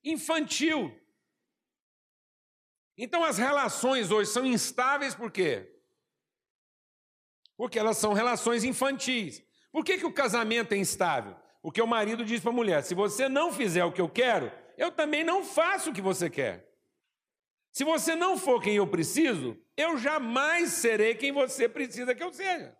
[0.02, 0.92] Infantil.
[2.98, 5.72] Então as relações hoje são instáveis por quê?
[7.56, 9.44] Porque elas são relações infantis.
[9.70, 11.36] Por que, que o casamento é instável?
[11.62, 14.50] Porque o marido diz para a mulher: se você não fizer o que eu quero,
[14.76, 16.71] eu também não faço o que você quer.
[17.72, 22.32] Se você não for quem eu preciso, eu jamais serei quem você precisa que eu
[22.32, 22.76] seja.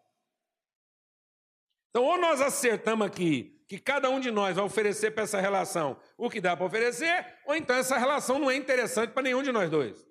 [1.88, 5.98] Então, ou nós acertamos aqui que cada um de nós vai oferecer para essa relação
[6.16, 9.50] o que dá para oferecer, ou então essa relação não é interessante para nenhum de
[9.50, 10.07] nós dois.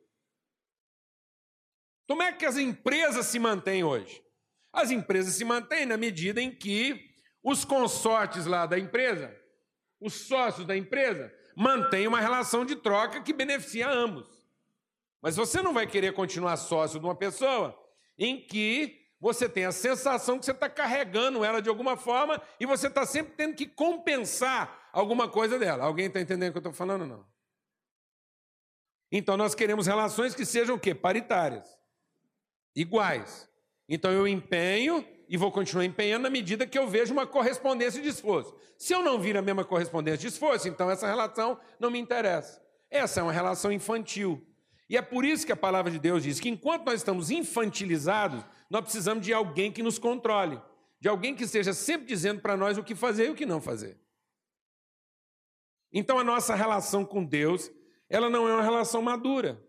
[2.08, 4.24] Como é que as empresas se mantêm hoje?
[4.74, 9.36] As empresas se mantêm na medida em que os consortes lá da empresa,
[10.00, 14.41] os sócios da empresa, mantêm uma relação de troca que beneficia ambos.
[15.22, 17.78] Mas você não vai querer continuar sócio de uma pessoa
[18.18, 22.66] em que você tem a sensação que você está carregando ela de alguma forma e
[22.66, 25.86] você está sempre tendo que compensar alguma coisa dela.
[25.86, 27.06] Alguém está entendendo o que eu estou falando?
[27.06, 27.24] Não.
[29.12, 30.96] Então nós queremos relações que sejam o quê?
[30.96, 31.70] Paritárias,
[32.76, 33.48] iguais.
[33.88, 38.08] Então eu empenho e vou continuar empenhando na medida que eu vejo uma correspondência de
[38.08, 38.56] esforço.
[38.78, 42.60] Se eu não vir a mesma correspondência de esforço, então essa relação não me interessa.
[42.90, 44.46] Essa é uma relação infantil.
[44.92, 48.44] E é por isso que a palavra de Deus diz que enquanto nós estamos infantilizados,
[48.70, 50.62] nós precisamos de alguém que nos controle,
[51.00, 53.62] de alguém que esteja sempre dizendo para nós o que fazer e o que não
[53.62, 53.98] fazer.
[55.94, 57.72] Então a nossa relação com Deus,
[58.10, 59.66] ela não é uma relação madura.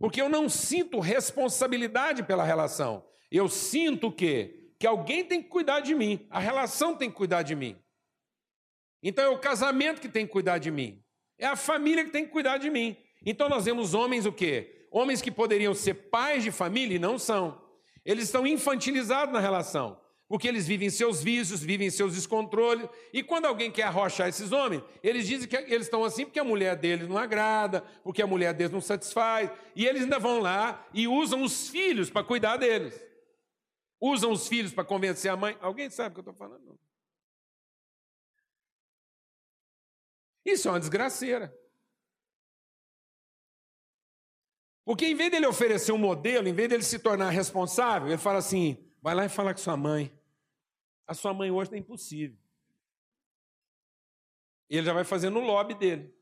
[0.00, 3.06] Porque eu não sinto responsabilidade pela relação.
[3.30, 4.72] Eu sinto o quê?
[4.80, 7.80] Que alguém tem que cuidar de mim, a relação tem que cuidar de mim.
[9.00, 11.00] Então é o casamento que tem que cuidar de mim.
[11.38, 12.96] É a família que tem que cuidar de mim.
[13.24, 14.86] Então nós vemos homens o quê?
[14.90, 17.60] Homens que poderiam ser pais de família e não são.
[18.04, 22.88] Eles estão infantilizados na relação, porque eles vivem seus vícios, vivem seus descontroles.
[23.12, 26.44] E quando alguém quer arrochar esses homens, eles dizem que eles estão assim porque a
[26.44, 29.50] mulher deles não agrada, porque a mulher deles não satisfaz.
[29.76, 33.00] E eles ainda vão lá e usam os filhos para cuidar deles.
[34.00, 35.56] Usam os filhos para convencer a mãe.
[35.60, 36.80] Alguém sabe o que eu estou falando?
[40.44, 41.54] Isso é uma desgraceira.
[44.90, 48.38] Porque em vez dele oferecer um modelo, em vez dele se tornar responsável, ele fala
[48.38, 50.12] assim: vai lá e fala com sua mãe.
[51.06, 52.36] A sua mãe hoje é impossível.
[54.68, 56.12] E ele já vai fazendo o lobby dele.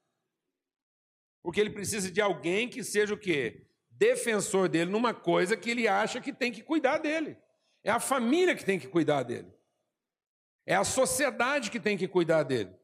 [1.43, 3.67] Porque ele precisa de alguém que seja o quê?
[3.91, 7.39] Defensor dele numa coisa que ele acha que tem que cuidar dele.
[7.83, 9.51] É a família que tem que cuidar dele.
[10.67, 12.77] É a sociedade que tem que cuidar dele.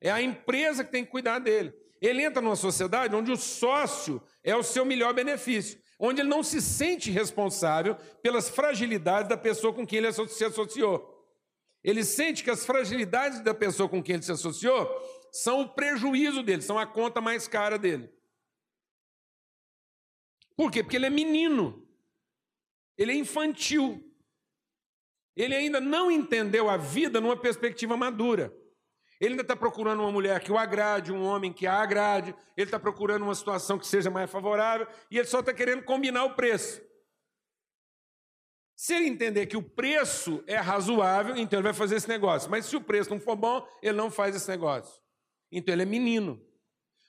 [0.00, 1.74] É a empresa que tem que cuidar dele.
[2.06, 6.42] Ele entra numa sociedade onde o sócio é o seu melhor benefício, onde ele não
[6.42, 11.10] se sente responsável pelas fragilidades da pessoa com quem ele se associou.
[11.82, 14.86] Ele sente que as fragilidades da pessoa com quem ele se associou
[15.32, 18.12] são o prejuízo dele, são a conta mais cara dele.
[20.54, 20.82] Por quê?
[20.82, 21.88] Porque ele é menino.
[22.98, 24.14] Ele é infantil.
[25.34, 28.54] Ele ainda não entendeu a vida numa perspectiva madura.
[29.20, 32.66] Ele ainda está procurando uma mulher que o agrade, um homem que a agrade, ele
[32.66, 36.34] está procurando uma situação que seja mais favorável e ele só está querendo combinar o
[36.34, 36.82] preço.
[38.76, 42.50] Se ele entender que o preço é razoável, então ele vai fazer esse negócio.
[42.50, 45.00] Mas se o preço não for bom, ele não faz esse negócio.
[45.50, 46.44] Então ele é menino.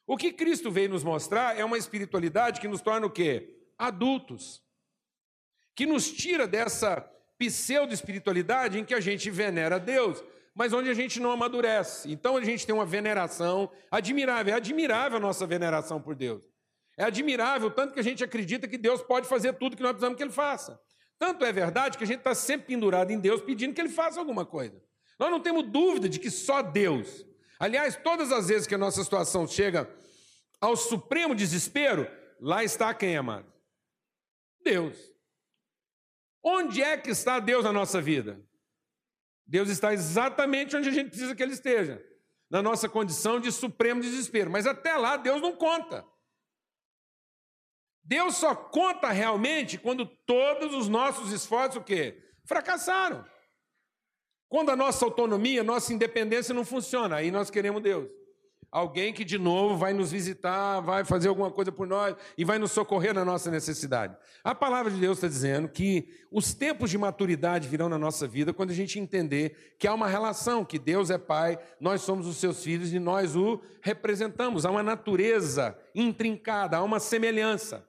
[0.06, 3.58] O que Cristo veio nos mostrar é uma espiritualidade que nos torna o quê?
[3.78, 4.64] Adultos.
[5.76, 7.02] Que nos tira dessa
[7.38, 10.24] pseudo-espiritualidade em que a gente venera Deus,
[10.56, 12.10] mas onde a gente não amadurece.
[12.10, 14.54] Então a gente tem uma veneração admirável.
[14.54, 16.42] É admirável a nossa veneração por Deus.
[16.98, 20.16] É admirável tanto que a gente acredita que Deus pode fazer tudo que nós precisamos
[20.16, 20.80] que Ele faça.
[21.20, 24.18] Tanto é verdade que a gente está sempre pendurado em Deus pedindo que Ele faça
[24.18, 24.82] alguma coisa.
[25.20, 27.26] Nós não temos dúvida de que só Deus.
[27.60, 29.90] Aliás, todas as vezes que a nossa situação chega
[30.62, 33.52] ao supremo desespero, lá está quem, amado?
[34.64, 34.98] Deus.
[36.42, 38.45] Onde é que está Deus na nossa vida?
[39.46, 42.04] Deus está exatamente onde a gente precisa que Ele esteja,
[42.50, 44.50] na nossa condição de supremo desespero.
[44.50, 46.06] Mas até lá, Deus não conta.
[48.04, 52.24] Deus só conta realmente quando todos os nossos esforços o quê?
[52.46, 53.26] Fracassaram.
[54.48, 58.08] Quando a nossa autonomia, nossa independência não funciona, aí nós queremos Deus.
[58.76, 62.60] Alguém que de novo vai nos visitar, vai fazer alguma coisa por nós e vai
[62.60, 64.18] nos socorrer na nossa necessidade.
[64.44, 68.54] A palavra de Deus está dizendo que os tempos de maturidade virão na nossa vida
[68.54, 72.36] quando a gente entender que há uma relação, que Deus é Pai, nós somos os
[72.36, 74.66] seus filhos e nós o representamos.
[74.66, 77.88] Há uma natureza intrincada, há uma semelhança,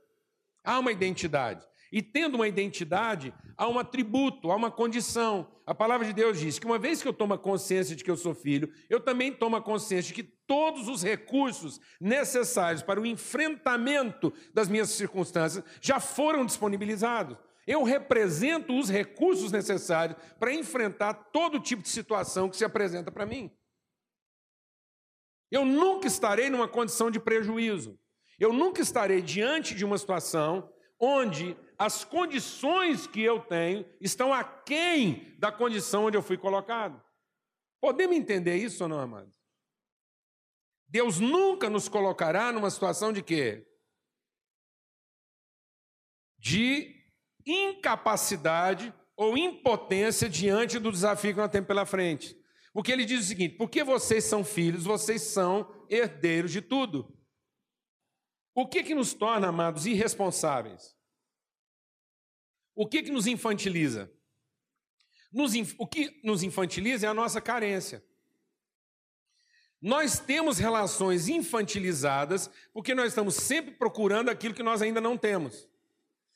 [0.62, 1.66] há uma identidade.
[1.92, 5.51] E tendo uma identidade, há um atributo, há uma condição.
[5.64, 8.16] A palavra de Deus diz que uma vez que eu tomo consciência de que eu
[8.16, 14.33] sou filho, eu também tomo consciência de que todos os recursos necessários para o enfrentamento
[14.53, 17.37] das minhas circunstâncias já foram disponibilizados.
[17.66, 23.27] Eu represento os recursos necessários para enfrentar todo tipo de situação que se apresenta para
[23.27, 23.51] mim.
[25.51, 27.99] Eu nunca estarei numa condição de prejuízo.
[28.38, 30.70] Eu nunca estarei diante de uma situação
[31.01, 37.02] onde as condições que eu tenho estão aquém da condição onde eu fui colocado.
[37.80, 39.36] Podemos entender isso ou não, amados?
[40.88, 43.66] Deus nunca nos colocará numa situação de quê?
[46.38, 46.94] De
[47.44, 52.36] incapacidade ou impotência diante do desafio que nós temos pela frente.
[52.72, 57.14] Porque ele diz o seguinte: porque vocês são filhos, vocês são herdeiros de tudo.
[58.54, 60.95] O que que nos torna, amados, irresponsáveis?
[62.76, 64.12] O que que nos infantiliza?
[65.32, 68.04] Nos, o que nos infantiliza é a nossa carência.
[69.80, 75.68] Nós temos relações infantilizadas porque nós estamos sempre procurando aquilo que nós ainda não temos.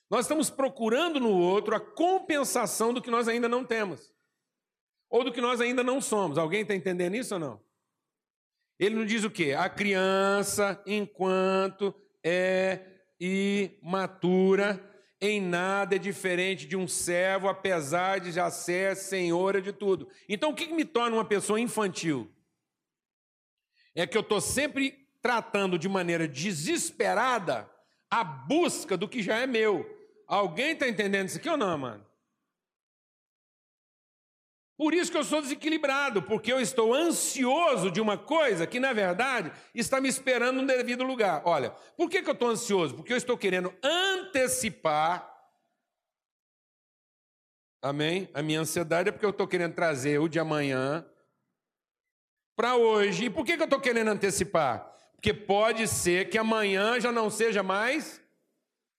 [0.08, 4.12] Nós estamos procurando no outro a compensação do que nós ainda não temos.
[5.08, 6.38] Ou do que nós ainda não somos.
[6.38, 7.60] Alguém está entendendo isso ou não?
[8.78, 9.52] Ele não diz o quê?
[9.52, 12.80] A criança, enquanto é
[13.20, 14.89] imatura,
[15.20, 20.08] em nada é diferente de um servo, apesar de já ser senhora de tudo.
[20.28, 22.30] Então, o que me torna uma pessoa infantil?
[23.94, 27.70] É que eu estou sempre tratando de maneira desesperada
[28.10, 29.84] a busca do que já é meu.
[30.26, 32.10] Alguém está entendendo isso aqui ou não, mano?
[34.80, 38.94] Por isso que eu sou desequilibrado, porque eu estou ansioso de uma coisa que, na
[38.94, 41.42] verdade, está me esperando no devido lugar.
[41.44, 42.94] Olha, por que, que eu estou ansioso?
[42.94, 43.74] Porque eu estou querendo
[44.30, 45.28] antecipar.
[47.82, 48.30] Amém?
[48.32, 51.06] A minha ansiedade é porque eu estou querendo trazer o de amanhã
[52.56, 53.24] para hoje.
[53.24, 54.86] E por que, que eu estou querendo antecipar?
[55.14, 58.22] Porque pode ser que amanhã já não seja mais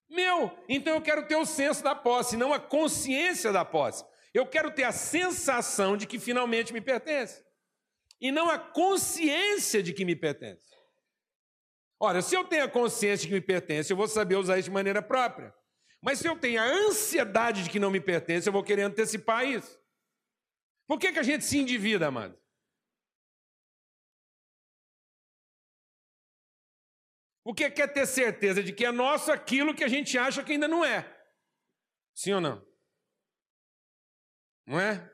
[0.10, 0.52] meu.
[0.68, 4.04] Então eu quero ter o senso da posse, não a consciência da posse.
[4.34, 7.44] Eu quero ter a sensação de que finalmente me pertence.
[8.20, 10.70] E não a consciência de que me pertence.
[12.04, 14.70] Ora, se eu tenho a consciência de que me pertence, eu vou saber usar isso
[14.70, 15.54] de maneira própria.
[16.02, 19.46] Mas se eu tenho a ansiedade de que não me pertence, eu vou querer antecipar
[19.46, 19.80] isso.
[20.88, 22.36] Por que, que a gente se endivida, amado?
[27.44, 30.68] Porque quer ter certeza de que é nosso aquilo que a gente acha que ainda
[30.68, 31.06] não é.
[32.16, 32.68] Sim ou não?
[34.66, 35.08] Não é?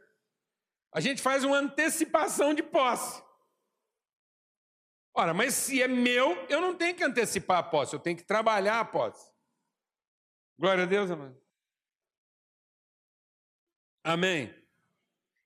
[0.94, 3.27] A gente faz uma antecipação de posse.
[5.20, 8.24] Ora, mas se é meu, eu não tenho que antecipar a posse, eu tenho que
[8.24, 9.32] trabalhar a posse.
[10.60, 11.36] Glória a Deus, amém.
[14.04, 14.56] Amém.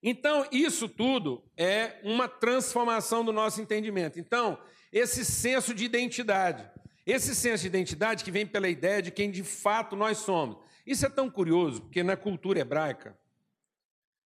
[0.03, 4.19] Então, isso tudo é uma transformação do nosso entendimento.
[4.19, 4.61] Então,
[4.91, 6.69] esse senso de identidade,
[7.05, 10.57] esse senso de identidade que vem pela ideia de quem de fato nós somos.
[10.85, 13.17] Isso é tão curioso, porque na cultura hebraica,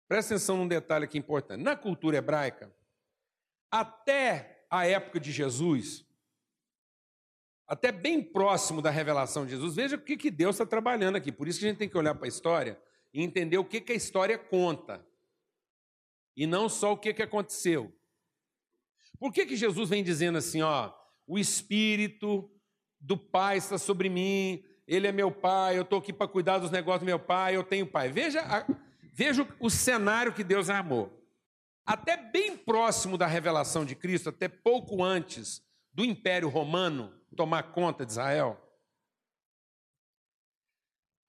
[0.07, 2.73] presta atenção num detalhe aqui importante: na cultura hebraica,
[3.69, 6.03] até a época de Jesus,
[7.67, 11.31] até bem próximo da revelação de Jesus, veja o que, que Deus está trabalhando aqui.
[11.31, 12.81] Por isso que a gente tem que olhar para a história
[13.13, 15.05] e entender o que, que a história conta
[16.35, 17.93] e não só o que, que aconteceu.
[19.19, 20.91] Por que, que Jesus vem dizendo assim, ó,
[21.27, 22.49] o Espírito
[22.99, 26.71] do Pai está sobre mim, Ele é meu Pai, eu estou aqui para cuidar dos
[26.71, 28.09] negócios do meu Pai, eu tenho Pai.
[28.09, 28.65] Veja, a,
[29.13, 31.22] veja o cenário que Deus armou.
[31.85, 35.61] Até bem próximo da revelação de Cristo, até pouco antes
[35.91, 38.59] do Império Romano tomar conta de Israel,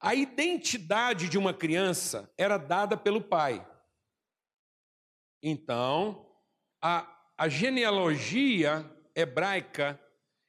[0.01, 3.67] a identidade de uma criança era dada pelo pai.
[5.43, 6.31] Então,
[6.81, 8.85] a, a genealogia
[9.15, 9.99] hebraica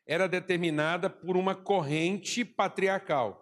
[0.05, 3.41] era determinada por uma corrente patriarcal.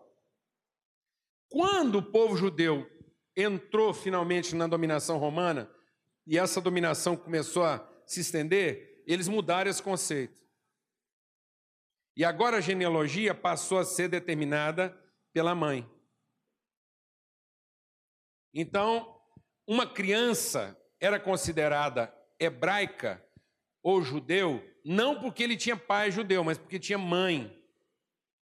[1.50, 2.90] Quando o povo judeu
[3.36, 5.70] entrou finalmente na dominação romana,
[6.26, 10.42] e essa dominação começou a se estender, eles mudaram esse conceito.
[12.16, 14.98] E agora a genealogia passou a ser determinada
[15.34, 15.90] pela mãe.
[18.54, 19.20] Então,
[19.68, 23.24] uma criança era considerada hebraica
[23.82, 27.62] ou judeu, não porque ele tinha pai judeu, mas porque tinha mãe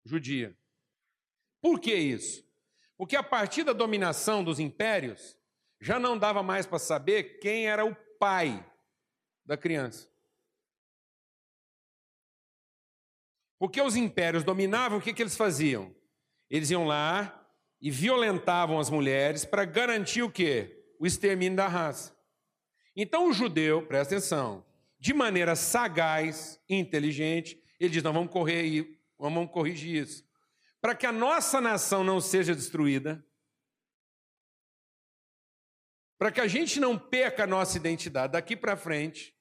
[0.03, 0.57] judia.
[1.61, 2.43] Por que isso?
[2.97, 5.37] Porque a partir da dominação dos impérios,
[5.81, 8.63] já não dava mais para saber quem era o pai
[9.43, 10.07] da criança.
[13.57, 15.93] Porque os impérios dominavam, o que, que eles faziam?
[16.49, 17.47] Eles iam lá
[17.81, 20.85] e violentavam as mulheres para garantir o quê?
[20.99, 22.15] O extermínio da raça.
[22.95, 24.63] Então o judeu, presta atenção,
[24.99, 30.23] de maneira sagaz inteligente, ele diz: não, vamos correr aí, vamos corrigir isso.
[30.79, 33.23] Para que a nossa nação não seja destruída,
[36.21, 39.35] para que a gente não perca a nossa identidade daqui para frente,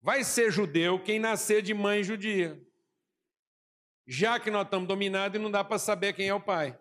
[0.00, 2.64] vai ser judeu quem nascer de mãe judia.
[4.06, 6.80] Já que nós estamos dominados e não dá para saber quem é o pai.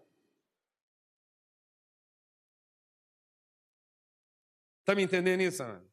[4.81, 5.83] Está me entendendo isso, Ana?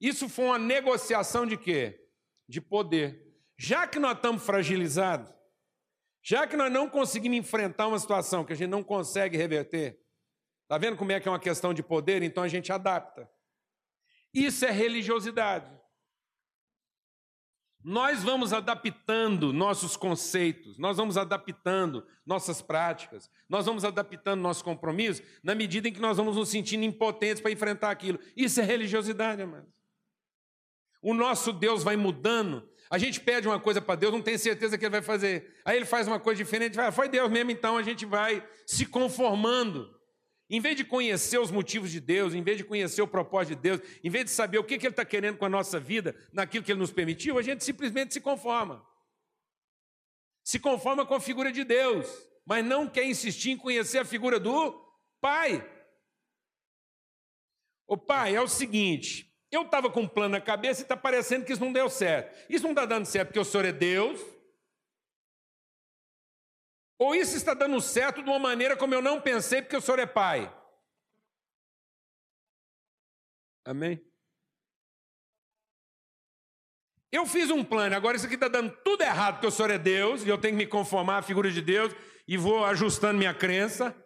[0.00, 2.10] Isso foi uma negociação de quê?
[2.48, 3.24] De poder.
[3.56, 5.32] Já que nós estamos fragilizados,
[6.24, 9.99] já que nós não conseguimos enfrentar uma situação que a gente não consegue reverter,
[10.70, 12.22] está vendo como é que é uma questão de poder?
[12.22, 13.28] Então a gente adapta.
[14.32, 15.68] Isso é religiosidade.
[17.82, 25.26] Nós vamos adaptando nossos conceitos, nós vamos adaptando nossas práticas, nós vamos adaptando nossos compromissos
[25.42, 28.20] na medida em que nós vamos nos sentindo impotentes para enfrentar aquilo.
[28.36, 29.74] Isso é religiosidade, amados.
[31.02, 32.70] O nosso Deus vai mudando.
[32.88, 35.60] A gente pede uma coisa para Deus, não tem certeza que Ele vai fazer.
[35.64, 38.86] Aí Ele faz uma coisa diferente, vai, foi Deus mesmo, então a gente vai se
[38.86, 39.98] conformando.
[40.50, 43.62] Em vez de conhecer os motivos de Deus, em vez de conhecer o propósito de
[43.62, 46.64] Deus, em vez de saber o que Ele está querendo com a nossa vida, naquilo
[46.64, 48.84] que Ele nos permitiu, a gente simplesmente se conforma.
[50.42, 52.08] Se conforma com a figura de Deus,
[52.44, 54.72] mas não quer insistir em conhecer a figura do
[55.20, 55.64] Pai.
[57.86, 61.44] O Pai é o seguinte: eu estava com um plano na cabeça e está parecendo
[61.44, 62.36] que isso não deu certo.
[62.48, 64.20] Isso não está dando certo porque o Senhor é Deus,
[67.00, 69.98] ou isso está dando certo de uma maneira como eu não pensei, porque o senhor
[69.98, 70.54] é pai?
[73.64, 74.04] Amém?
[77.10, 79.78] Eu fiz um plano, agora isso aqui está dando tudo errado, porque o senhor é
[79.78, 81.90] Deus, e eu tenho que me conformar à figura de Deus,
[82.28, 83.96] e vou ajustando minha crença.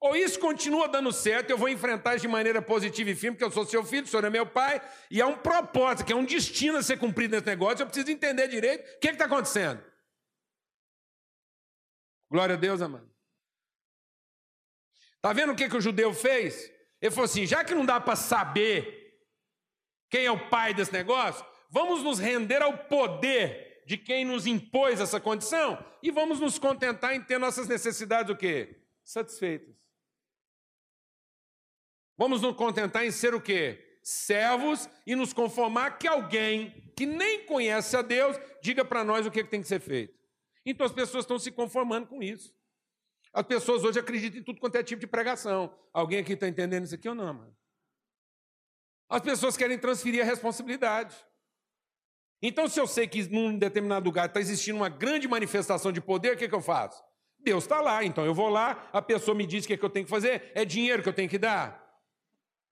[0.00, 3.44] Ou isso continua dando certo, eu vou enfrentar isso de maneira positiva e firme, porque
[3.44, 6.16] eu sou seu filho, o senhor é meu pai, e há um propósito, que é
[6.16, 9.87] um destino a ser cumprido nesse negócio, eu preciso entender direito o que está acontecendo.
[12.30, 13.08] Glória a Deus, amado.
[15.16, 16.70] Está vendo o que, que o judeu fez?
[17.00, 19.16] Ele falou assim: já que não dá para saber
[20.10, 25.00] quem é o pai desse negócio, vamos nos render ao poder de quem nos impôs
[25.00, 28.82] essa condição e vamos nos contentar em ter nossas necessidades o quê?
[29.02, 29.74] Satisfeitas.
[32.16, 33.98] Vamos nos contentar em ser o quê?
[34.02, 39.30] Servos e nos conformar que alguém que nem conhece a Deus diga para nós o
[39.30, 40.17] que tem que ser feito.
[40.70, 42.54] Então as pessoas estão se conformando com isso.
[43.32, 45.74] As pessoas hoje acreditam em tudo quanto é tipo de pregação.
[45.94, 47.56] Alguém aqui está entendendo isso aqui ou não, mano?
[49.08, 51.16] As pessoas querem transferir a responsabilidade.
[52.42, 56.34] Então, se eu sei que num determinado lugar está existindo uma grande manifestação de poder,
[56.34, 57.02] o que, que eu faço?
[57.38, 59.84] Deus está lá, então eu vou lá, a pessoa me diz o que, é que
[59.84, 61.82] eu tenho que fazer, é dinheiro que eu tenho que dar.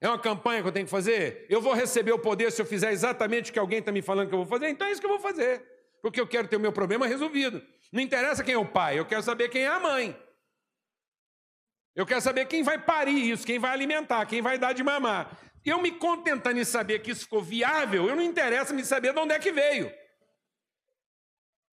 [0.02, 1.46] É uma campanha que eu tenho que fazer?
[1.48, 4.28] Eu vou receber o poder se eu fizer exatamente o que alguém está me falando
[4.28, 4.68] que eu vou fazer?
[4.68, 5.64] Então é isso que eu vou fazer.
[6.02, 7.62] Porque eu quero ter o meu problema resolvido.
[7.92, 10.20] Não interessa quem é o pai, eu quero saber quem é a mãe.
[11.94, 15.36] Eu quero saber quem vai parir isso, quem vai alimentar, quem vai dar de mamar.
[15.64, 19.18] Eu me contentando em saber que isso ficou viável, eu não interessa me saber de
[19.18, 19.92] onde é que veio.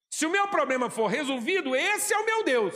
[0.09, 2.76] Se o meu problema for resolvido, esse é o meu Deus.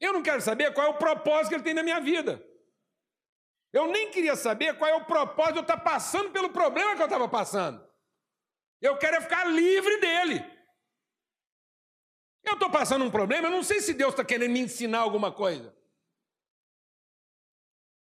[0.00, 2.44] Eu não quero saber qual é o propósito que ele tem na minha vida.
[3.72, 7.02] Eu nem queria saber qual é o propósito de eu estar passando pelo problema que
[7.02, 7.88] eu estava passando.
[8.80, 10.59] Eu quero é ficar livre dele.
[12.44, 15.30] Eu estou passando um problema, eu não sei se Deus está querendo me ensinar alguma
[15.30, 15.74] coisa.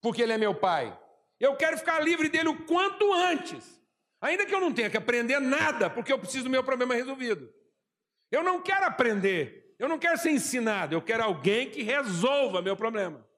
[0.01, 0.99] Porque Ele é meu Pai.
[1.39, 3.81] Eu quero ficar livre dele o quanto antes.
[4.20, 7.53] Ainda que eu não tenha que aprender nada, porque eu preciso do meu problema resolvido.
[8.31, 12.77] Eu não quero aprender, eu não quero ser ensinado, eu quero alguém que resolva meu
[12.77, 13.29] problema.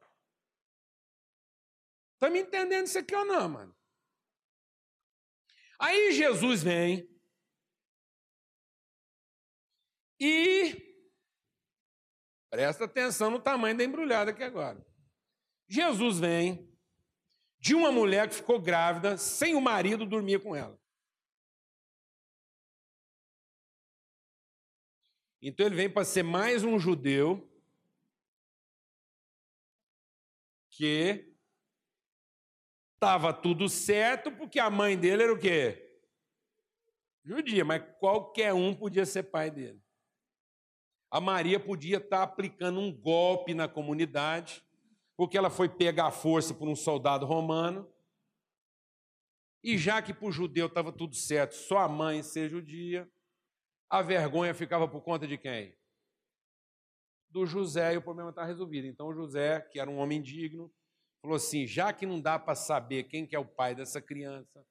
[2.14, 3.76] Está me entendendo isso aqui ou não, mano?
[5.78, 7.08] Aí Jesus vem
[10.18, 10.82] e
[12.50, 14.84] presta atenção no tamanho da embrulhada aqui agora.
[15.68, 16.72] Jesus vem
[17.58, 20.78] de uma mulher que ficou grávida sem o marido dormir com ela.
[25.42, 27.48] Então ele vem para ser mais um judeu
[30.70, 31.36] que
[32.94, 35.82] estava tudo certo porque a mãe dele era o quê?
[37.24, 39.85] Judia, mas qualquer um podia ser pai dele.
[41.16, 44.62] A Maria podia estar aplicando um golpe na comunidade,
[45.16, 47.90] porque ela foi pegar força por um soldado romano.
[49.64, 53.10] E já que para o judeu estava tudo certo, só a mãe ser judia,
[53.88, 55.74] a vergonha ficava por conta de quem?
[57.30, 58.86] Do José e o problema está resolvido.
[58.86, 60.70] Então José, que era um homem digno,
[61.22, 64.62] falou assim: já que não dá para saber quem que é o pai dessa criança,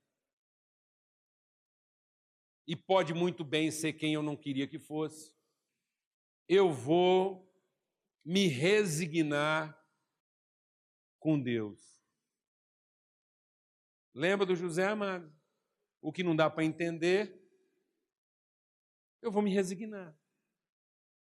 [2.68, 5.35] e pode muito bem ser quem eu não queria que fosse,
[6.48, 7.46] eu vou
[8.24, 9.80] me resignar
[11.20, 11.80] com Deus.
[14.14, 15.32] Lembra do José amado?
[16.02, 17.41] O que não dá para entender,
[19.22, 20.16] eu vou me resignar.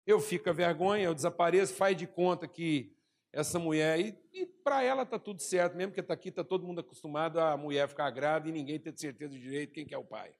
[0.05, 2.95] Eu fico a vergonha, eu desapareço, faz de conta que
[3.33, 6.65] essa mulher, e, e para ela está tudo certo, mesmo que está aqui, está todo
[6.65, 9.97] mundo acostumado a mulher ficar grávida e ninguém ter certeza de direito quem que é
[9.97, 10.33] o pai.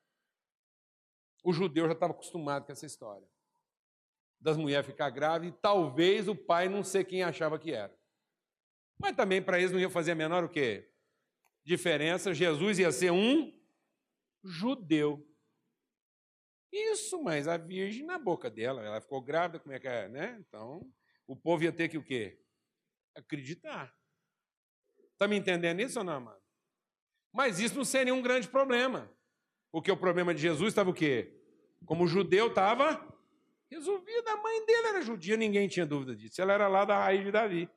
[1.44, 3.28] O judeu já estava acostumado com essa história.
[4.40, 7.96] Das mulheres ficar grávidas e talvez o pai não ser quem achava que era.
[9.00, 10.92] Mas também para eles não ia fazer a menor o quê?
[11.64, 13.54] Diferença, Jesus ia ser um
[14.44, 15.28] judeu.
[16.72, 20.38] Isso, mas a virgem na boca dela, ela ficou grávida, como é que é, né?
[20.40, 20.88] Então,
[21.26, 22.40] o povo ia ter que o quê?
[23.18, 23.94] acreditar.
[25.14, 26.42] Está me entendendo isso ou não, amado?
[27.34, 29.12] Mas isso não seria um grande problema.
[29.72, 31.36] Porque o problema de Jesus estava o quê?
[31.86, 32.96] Como o judeu estava
[33.70, 34.28] resolvido.
[34.28, 36.42] A mãe dele era judia, ninguém tinha dúvida disso.
[36.42, 37.70] Ela era lá da raiz de Davi.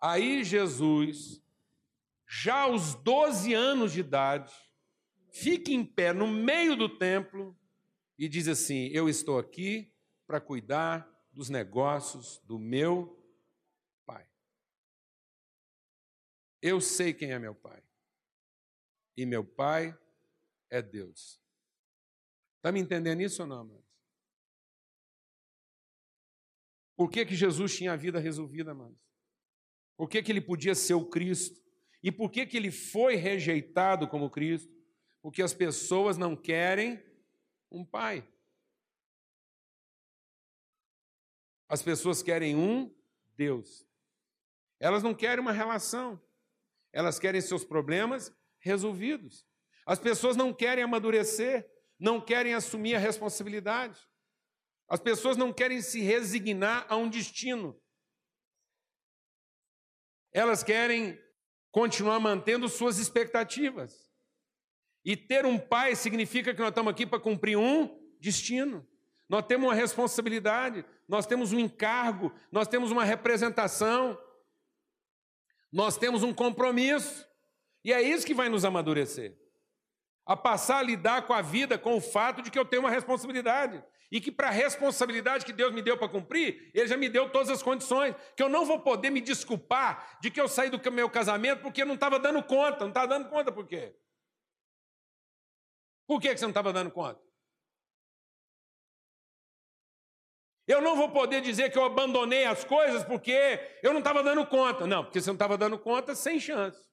[0.00, 1.42] Aí Jesus,
[2.26, 4.54] já aos 12 anos de idade,
[5.30, 7.56] fica em pé no meio do templo
[8.18, 9.92] e diz assim: Eu estou aqui
[10.26, 13.22] para cuidar dos negócios do meu
[14.04, 14.26] pai.
[16.60, 17.82] Eu sei quem é meu pai.
[19.16, 19.96] E meu pai
[20.68, 21.40] é Deus.
[22.56, 23.86] Está me entendendo isso ou não, amados?
[26.96, 28.98] Por que, que Jesus tinha a vida resolvida, amados?
[29.96, 31.60] Por que, que ele podia ser o Cristo?
[32.02, 34.72] E por que, que ele foi rejeitado como Cristo?
[35.20, 37.02] Porque as pessoas não querem
[37.70, 38.26] um pai.
[41.68, 42.94] As pessoas querem um
[43.36, 43.86] Deus.
[44.78, 46.20] Elas não querem uma relação.
[46.92, 49.46] Elas querem seus problemas resolvidos.
[49.84, 51.68] As pessoas não querem amadurecer,
[51.98, 53.98] não querem assumir a responsabilidade.
[54.88, 57.80] As pessoas não querem se resignar a um destino.
[60.32, 61.18] Elas querem
[61.70, 64.10] continuar mantendo suas expectativas.
[65.04, 68.86] E ter um pai significa que nós estamos aqui para cumprir um destino.
[69.28, 74.18] Nós temos uma responsabilidade, nós temos um encargo, nós temos uma representação,
[75.72, 77.26] nós temos um compromisso.
[77.84, 79.36] E é isso que vai nos amadurecer.
[80.26, 82.90] A passar a lidar com a vida com o fato de que eu tenho uma
[82.90, 83.82] responsabilidade.
[84.10, 87.30] E que para a responsabilidade que Deus me deu para cumprir, Ele já me deu
[87.30, 88.14] todas as condições.
[88.36, 91.82] Que eu não vou poder me desculpar de que eu saí do meu casamento porque
[91.82, 92.80] eu não estava dando conta.
[92.80, 93.96] Não estava dando conta por quê?
[96.06, 97.20] Por que você não estava dando conta?
[100.66, 104.44] Eu não vou poder dizer que eu abandonei as coisas porque eu não estava dando
[104.46, 104.86] conta.
[104.86, 106.85] Não, porque você não estava dando conta, sem chance.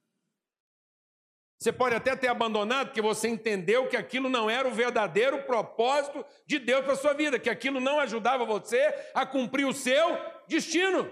[1.64, 6.26] Você pode até ter abandonado porque você entendeu que aquilo não era o verdadeiro propósito
[6.46, 10.18] de Deus para a sua vida, que aquilo não ajudava você a cumprir o seu
[10.46, 11.10] destino.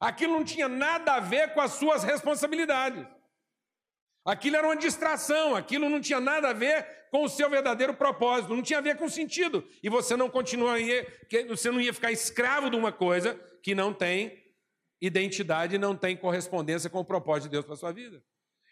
[0.00, 3.06] Aquilo não tinha nada a ver com as suas responsabilidades.
[4.24, 8.56] Aquilo era uma distração, aquilo não tinha nada a ver com o seu verdadeiro propósito,
[8.56, 9.64] não tinha a ver com sentido.
[9.80, 11.06] E você não continuaria,
[11.46, 14.42] você não ia ficar escravo de uma coisa que não tem
[15.00, 18.20] identidade, não tem correspondência com o propósito de Deus para a sua vida.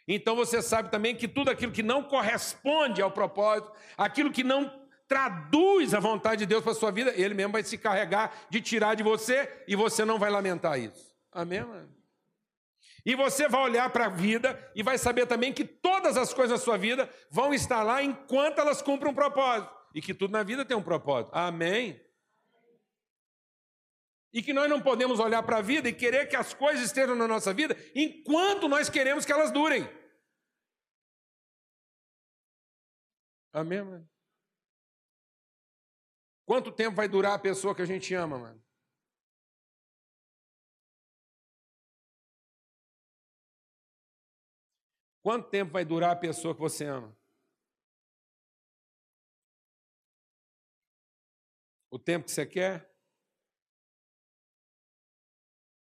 [0.07, 4.81] Então você sabe também que tudo aquilo que não corresponde ao propósito, aquilo que não
[5.07, 8.61] traduz a vontade de Deus para a sua vida, ele mesmo vai se carregar de
[8.61, 11.15] tirar de você e você não vai lamentar isso.
[11.33, 11.89] Amém, mano?
[13.05, 16.59] E você vai olhar para a vida e vai saber também que todas as coisas
[16.59, 19.73] da sua vida vão estar lá enquanto elas cumprem um propósito.
[19.95, 21.31] E que tudo na vida tem um propósito.
[21.35, 22.01] Amém?
[24.33, 27.17] E que nós não podemos olhar para a vida e querer que as coisas estejam
[27.17, 29.83] na nossa vida enquanto nós queremos que elas durem.
[33.53, 34.09] Amém, mano?
[36.47, 38.65] Quanto tempo vai durar a pessoa que a gente ama, mano?
[45.23, 47.17] Quanto tempo vai durar a pessoa que você ama?
[51.91, 52.90] O tempo que você quer?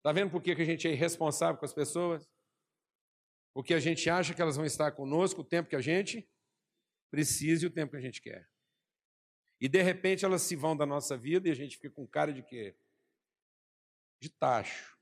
[0.00, 2.26] Está vendo por que a gente é irresponsável com as pessoas?
[3.52, 6.26] Porque a gente acha que elas vão estar conosco o tempo que a gente
[7.10, 8.48] precisa e o tempo que a gente quer.
[9.60, 12.32] E de repente elas se vão da nossa vida e a gente fica com cara
[12.32, 12.74] de quê?
[14.18, 14.98] De tacho.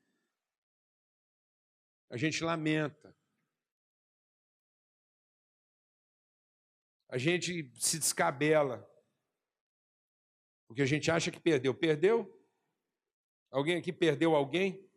[2.10, 3.16] A gente lamenta.
[7.08, 8.84] A gente se descabela.
[10.66, 11.72] Porque a gente acha que perdeu.
[11.72, 12.34] Perdeu?
[13.48, 14.87] Alguém aqui perdeu alguém?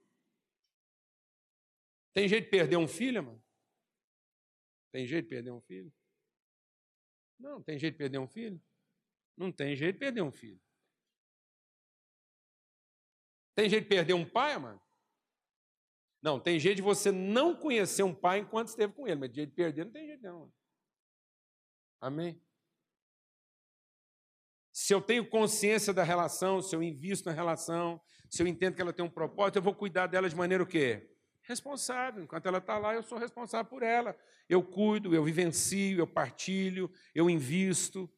[2.13, 3.43] Tem jeito de perder um filho, mano?
[4.91, 5.93] Tem jeito de perder um filho?
[7.39, 8.61] Não, tem jeito de perder um filho?
[9.37, 10.61] Não tem jeito de perder um filho.
[13.55, 14.81] Tem jeito de perder um pai, mano?
[16.21, 19.37] Não, tem jeito de você não conhecer um pai enquanto esteve com ele, mas de
[19.37, 20.39] jeito de perder não tem jeito não.
[20.39, 20.53] Mano.
[21.99, 22.41] Amém?
[24.71, 28.81] Se eu tenho consciência da relação, se eu invisto na relação, se eu entendo que
[28.81, 31.10] ela tem um propósito, eu vou cuidar dela de maneira o quê?
[31.51, 32.23] Responsável.
[32.23, 34.17] Enquanto ela está lá, eu sou responsável por ela.
[34.49, 38.09] Eu cuido, eu vivencio, eu partilho, eu invisto,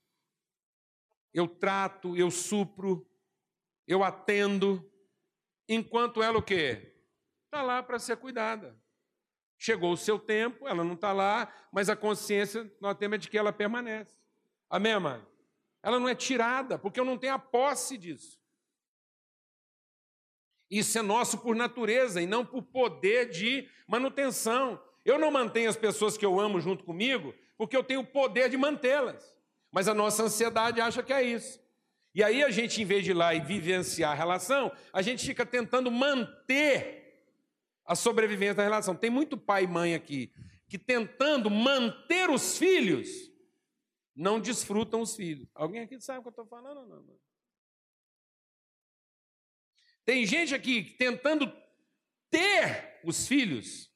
[1.33, 3.05] eu trato, eu supro,
[3.87, 4.89] eu atendo.
[5.67, 6.95] Enquanto ela o quê?
[7.45, 8.79] Está lá para ser cuidada.
[9.57, 13.29] Chegou o seu tempo, ela não está lá, mas a consciência nós temos é de
[13.29, 14.15] que ela permanece.
[14.69, 15.25] Amém, mãe?
[15.81, 18.42] Ela não é tirada, porque eu não tenho a posse disso.
[20.73, 24.81] Isso é nosso por natureza e não por poder de manutenção.
[25.05, 28.49] Eu não mantenho as pessoas que eu amo junto comigo porque eu tenho o poder
[28.49, 29.35] de mantê-las.
[29.71, 31.61] Mas a nossa ansiedade acha que é isso.
[32.15, 35.23] E aí a gente, em vez de ir lá e vivenciar a relação, a gente
[35.23, 37.21] fica tentando manter
[37.85, 38.95] a sobrevivência da relação.
[38.95, 40.33] Tem muito pai e mãe aqui
[40.67, 43.07] que tentando manter os filhos,
[44.15, 45.47] não desfrutam os filhos.
[45.53, 46.87] Alguém aqui sabe o que eu estou falando?
[46.87, 47.19] Não, não.
[50.05, 51.51] Tem gente aqui tentando
[52.29, 53.91] ter os filhos,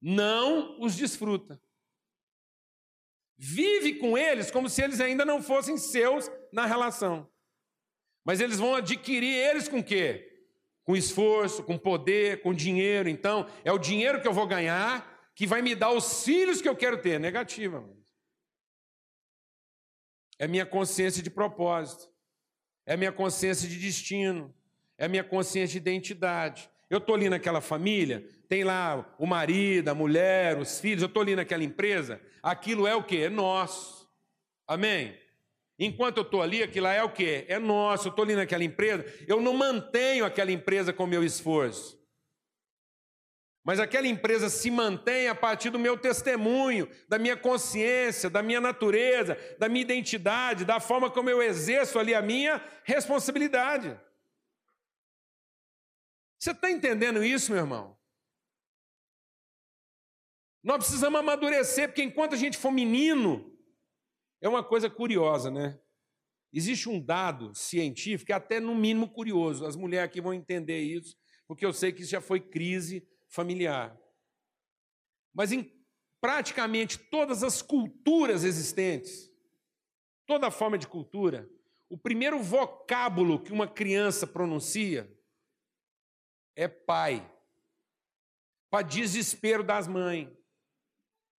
[0.00, 1.60] não os desfruta.
[3.36, 7.30] Vive com eles como se eles ainda não fossem seus na relação.
[8.24, 10.44] Mas eles vão adquirir eles com quê?
[10.82, 13.08] Com esforço, com poder, com dinheiro.
[13.08, 16.68] Então, é o dinheiro que eu vou ganhar que vai me dar os filhos que
[16.68, 17.20] eu quero ter.
[17.20, 17.88] Negativa.
[20.36, 22.12] É minha consciência de propósito.
[22.84, 24.57] É minha consciência de destino
[24.98, 26.68] é a minha consciência de identidade.
[26.90, 31.22] Eu estou ali naquela família, tem lá o marido, a mulher, os filhos, eu estou
[31.22, 33.22] ali naquela empresa, aquilo é o que?
[33.22, 34.08] É nosso.
[34.66, 35.16] Amém?
[35.78, 37.44] Enquanto eu estou ali, aquilo lá é o que?
[37.46, 38.08] É nosso.
[38.08, 41.96] Eu estou ali naquela empresa, eu não mantenho aquela empresa com meu esforço.
[43.64, 48.62] Mas aquela empresa se mantém a partir do meu testemunho, da minha consciência, da minha
[48.62, 53.94] natureza, da minha identidade, da forma como eu exerço ali a minha responsabilidade.
[56.38, 57.98] Você está entendendo isso, meu irmão?
[60.62, 63.56] Nós precisamos amadurecer, porque enquanto a gente for menino,
[64.40, 65.80] é uma coisa curiosa, né?
[66.52, 69.66] Existe um dado científico, até no mínimo curioso.
[69.66, 71.16] As mulheres aqui vão entender isso,
[71.46, 73.98] porque eu sei que isso já foi crise familiar.
[75.34, 75.72] Mas em
[76.20, 79.30] praticamente todas as culturas existentes,
[80.26, 81.48] toda forma de cultura,
[81.88, 85.10] o primeiro vocábulo que uma criança pronuncia
[86.58, 87.24] é pai.
[88.68, 90.28] Para desespero das mães,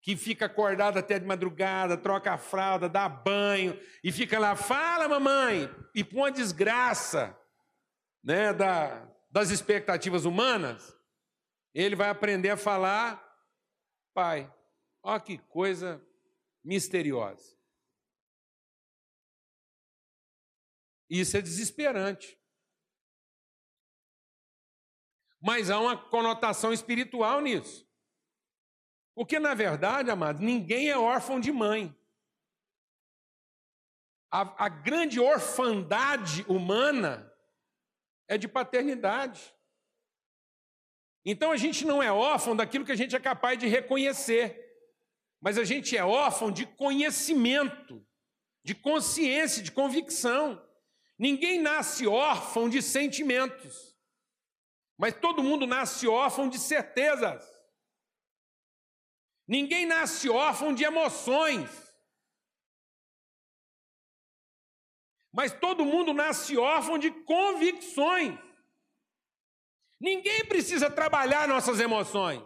[0.01, 5.09] que fica acordada até de madrugada, troca a fralda, dá banho e fica lá, fala
[5.09, 7.37] mamãe, e por uma desgraça
[8.23, 10.97] né, da, das expectativas humanas,
[11.75, 13.23] ele vai aprender a falar
[14.14, 14.51] pai.
[15.03, 16.01] Olha que coisa
[16.64, 17.59] misteriosa.
[21.11, 22.38] Isso é desesperante.
[25.41, 27.89] Mas há uma conotação espiritual nisso.
[29.14, 31.95] Porque, na verdade, amado, ninguém é órfão de mãe.
[34.30, 37.32] A, a grande orfandade humana
[38.28, 39.55] é de paternidade.
[41.24, 44.64] Então a gente não é órfão daquilo que a gente é capaz de reconhecer,
[45.41, 48.07] mas a gente é órfão de conhecimento,
[48.64, 50.62] de consciência, de convicção.
[51.18, 53.88] Ninguém nasce órfão de sentimentos,
[54.99, 57.46] mas todo mundo nasce órfão de certezas.
[59.46, 61.70] Ninguém nasce órfão de emoções,
[65.32, 68.36] mas todo mundo nasce órfão de convicções.
[70.01, 72.42] Ninguém precisa trabalhar nossas emoções.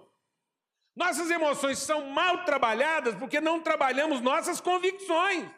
[0.95, 5.51] Nossas emoções são mal trabalhadas porque não trabalhamos nossas convicções.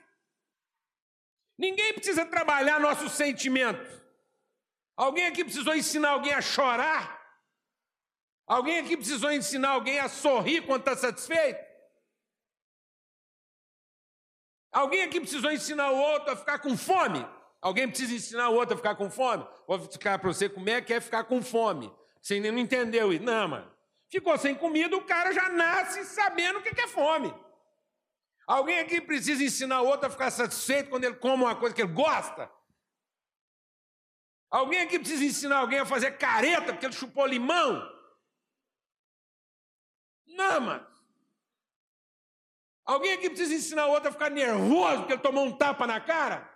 [1.58, 4.03] Ninguém precisa trabalhar nossos sentimentos.
[4.96, 7.20] Alguém aqui precisou ensinar alguém a chorar?
[8.46, 11.64] Alguém aqui precisou ensinar alguém a sorrir quando está satisfeito?
[14.70, 17.26] Alguém aqui precisou ensinar o outro a ficar com fome?
[17.60, 19.46] Alguém precisa ensinar o outro a ficar com fome?
[19.66, 21.92] Vou explicar para você como é que é ficar com fome.
[22.20, 23.24] Você ainda não entendeu isso.
[23.24, 23.72] Não, mano.
[24.10, 27.34] Ficou sem comida, o cara já nasce sabendo o que é fome.
[28.46, 31.82] Alguém aqui precisa ensinar o outro a ficar satisfeito quando ele come uma coisa que
[31.82, 32.50] ele gosta?
[34.54, 37.82] Alguém aqui precisa ensinar alguém a fazer careta porque ele chupou limão?
[40.28, 40.86] Não, mano.
[42.84, 46.48] Alguém aqui precisa ensinar outro a ficar nervoso porque ele tomou um tapa na cara?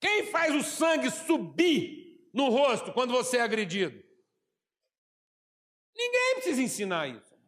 [0.00, 4.02] Quem faz o sangue subir no rosto quando você é agredido?
[5.94, 7.38] Ninguém precisa ensinar isso.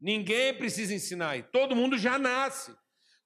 [0.00, 1.50] Ninguém precisa ensinar isso.
[1.50, 2.74] Todo mundo já nasce.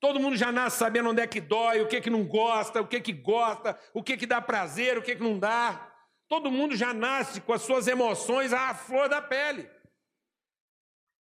[0.01, 2.81] Todo mundo já nasce sabendo onde é que dói, o que é que não gosta,
[2.81, 5.23] o que é que gosta, o que é que dá prazer, o que é que
[5.23, 5.95] não dá.
[6.27, 9.69] Todo mundo já nasce com as suas emoções à flor da pele.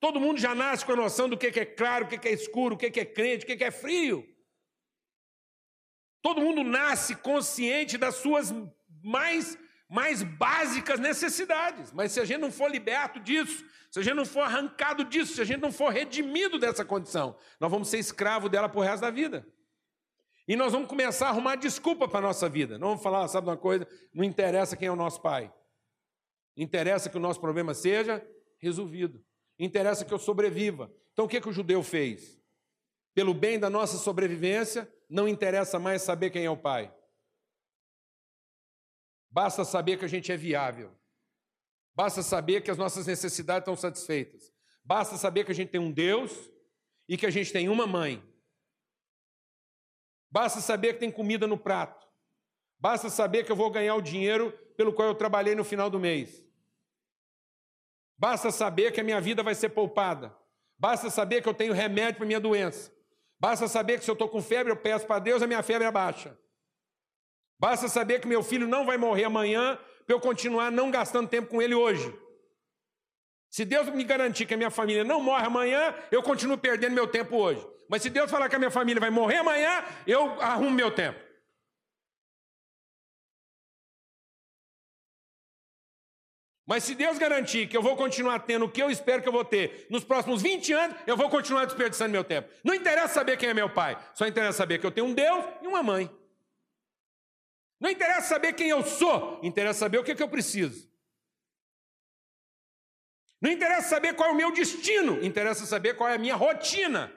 [0.01, 2.75] Todo mundo já nasce com a noção do que é claro, o que é escuro,
[2.75, 4.27] o que é crente, o que é frio.
[6.21, 8.53] Todo mundo nasce consciente das suas
[9.01, 9.57] mais
[9.95, 11.93] mais básicas necessidades.
[11.93, 15.35] Mas se a gente não for liberto disso, se a gente não for arrancado disso,
[15.35, 19.03] se a gente não for redimido dessa condição, nós vamos ser escravo dela por resto
[19.03, 19.47] da vida.
[20.45, 22.77] E nós vamos começar a arrumar desculpa para a nossa vida.
[22.77, 23.87] Não vamos falar, sabe uma coisa?
[24.13, 25.51] Não interessa quem é o nosso pai.
[26.57, 28.21] Interessa que o nosso problema seja
[28.59, 29.23] resolvido.
[29.57, 30.91] Interessa que eu sobreviva.
[31.13, 32.37] Então o que, que o judeu fez?
[33.13, 36.93] Pelo bem da nossa sobrevivência, não interessa mais saber quem é o pai.
[39.35, 40.95] Basta saber que a gente é viável.
[41.93, 44.53] Basta saber que as nossas necessidades estão satisfeitas.
[44.81, 46.31] Basta saber que a gente tem um Deus
[47.05, 48.23] e que a gente tem uma mãe.
[50.31, 52.07] Basta saber que tem comida no prato.
[52.79, 55.99] Basta saber que eu vou ganhar o dinheiro pelo qual eu trabalhei no final do
[55.99, 56.41] mês.
[58.17, 60.33] Basta saber que a minha vida vai ser poupada.
[60.79, 62.89] Basta saber que eu tenho remédio para minha doença.
[63.37, 65.85] Basta saber que se eu estou com febre, eu peço para Deus, a minha febre
[65.85, 66.39] abaixa.
[67.59, 71.49] Basta saber que meu filho não vai morrer amanhã para eu continuar não gastando tempo
[71.49, 72.13] com ele hoje.
[73.49, 77.07] Se Deus me garantir que a minha família não morre amanhã, eu continuo perdendo meu
[77.07, 77.65] tempo hoje.
[77.89, 81.23] Mas se Deus falar que a minha família vai morrer amanhã, eu arrumo meu tempo.
[86.67, 89.33] Mas se Deus garantir que eu vou continuar tendo o que eu espero que eu
[89.33, 92.49] vou ter nos próximos 20 anos, eu vou continuar desperdiçando meu tempo.
[92.63, 95.45] Não interessa saber quem é meu pai, só interessa saber que eu tenho um Deus
[95.61, 96.09] e uma mãe.
[97.85, 100.91] Não interessa saber quem eu sou, interessa saber o que, é que eu preciso.
[103.39, 107.13] Não interessa saber qual é o meu destino, interessa saber qual é a minha rotina.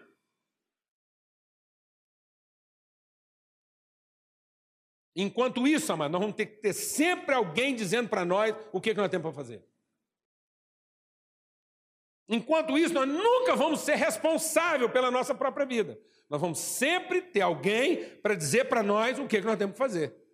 [5.16, 8.90] Enquanto isso, amado, nós vamos ter que ter sempre alguém dizendo para nós o que,
[8.90, 9.64] é que nós temos para fazer.
[12.28, 15.98] Enquanto isso, nós nunca vamos ser responsáveis pela nossa própria vida.
[16.28, 19.72] Nós vamos sempre ter alguém para dizer para nós o que, é que nós temos
[19.72, 20.27] que fazer.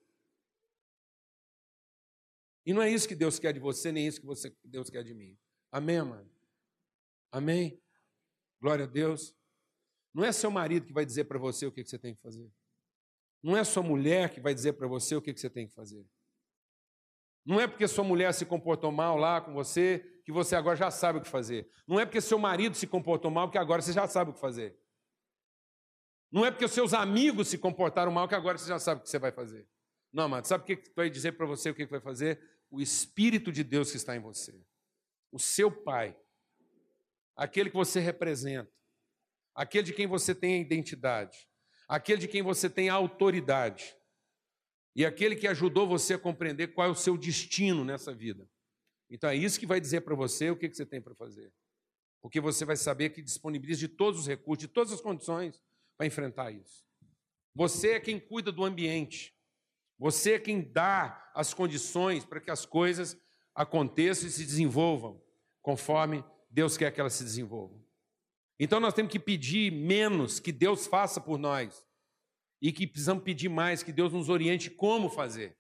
[2.67, 5.03] E não é isso que Deus quer de você, nem isso que você, Deus quer
[5.03, 5.37] de mim.
[5.71, 6.31] Amém, mano?
[7.31, 7.83] Amém?
[8.61, 9.35] Glória a Deus.
[10.13, 12.51] Não é seu marido que vai dizer para você o que você tem que fazer.
[13.43, 16.07] Não é sua mulher que vai dizer para você o que você tem que fazer.
[17.45, 20.91] Não é porque sua mulher se comportou mal lá com você que você agora já
[20.91, 21.69] sabe o que fazer.
[21.87, 24.41] Não é porque seu marido se comportou mal que agora você já sabe o que
[24.41, 24.79] fazer.
[26.33, 29.11] Não é porque seus amigos se comportaram mal que agora você já sabe o que
[29.11, 29.69] você vai fazer.
[30.13, 32.41] Não, mano, sabe o que vai dizer para você o que vai fazer?
[32.75, 34.61] O Espírito de Deus que está em você.
[35.31, 36.19] O seu Pai.
[37.37, 38.73] Aquele que você representa.
[39.55, 41.49] Aquele de quem você tem a identidade.
[41.89, 43.97] Aquele de quem você tem a autoridade.
[44.97, 48.49] E aquele que ajudou você a compreender qual é o seu destino nessa vida.
[49.09, 51.53] Então é isso que vai dizer para você o que você tem para fazer.
[52.21, 55.63] Porque você vai saber que disponibiliza de todos os recursos, de todas as condições
[55.97, 56.85] para enfrentar isso.
[57.55, 59.34] Você é quem cuida do ambiente.
[60.05, 63.19] Você é quem dá as condições para que as coisas
[63.55, 65.19] aconteçam e se desenvolvam
[65.63, 67.83] conforme Deus quer que elas se desenvolvam.
[68.61, 71.83] Então nós temos que pedir menos que Deus faça por nós
[72.61, 75.57] e que precisamos pedir mais que Deus nos oriente como fazer.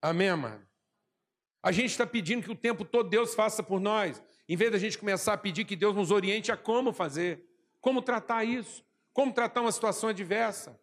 [0.00, 0.66] Amém, amado?
[1.62, 4.78] A gente está pedindo que o tempo todo Deus faça por nós, em vez da
[4.78, 7.46] gente começar a pedir que Deus nos oriente a como fazer,
[7.82, 10.82] como tratar isso, como tratar uma situação adversa,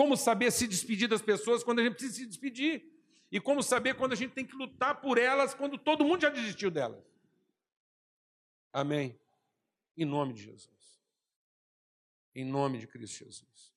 [0.00, 2.90] como saber se despedir das pessoas quando a gente precisa se despedir,
[3.30, 6.30] e como saber quando a gente tem que lutar por elas quando todo mundo já
[6.30, 7.04] desistiu delas.
[8.72, 9.20] Amém?
[9.94, 11.04] Em nome de Jesus.
[12.34, 13.74] Em nome de Cristo Jesus.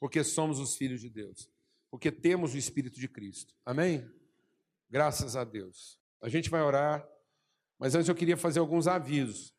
[0.00, 1.48] Porque somos os filhos de Deus.
[1.92, 3.54] Porque temos o Espírito de Cristo.
[3.64, 4.04] Amém?
[4.90, 5.96] Graças a Deus.
[6.20, 7.08] A gente vai orar,
[7.78, 9.54] mas antes eu queria fazer alguns avisos.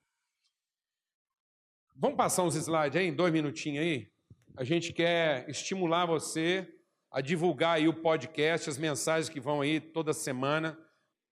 [1.96, 4.13] Vamos passar uns slides aí, dois minutinhos aí?
[4.56, 6.68] A gente quer estimular você
[7.12, 10.78] a divulgar aí o podcast, as mensagens que vão aí toda semana.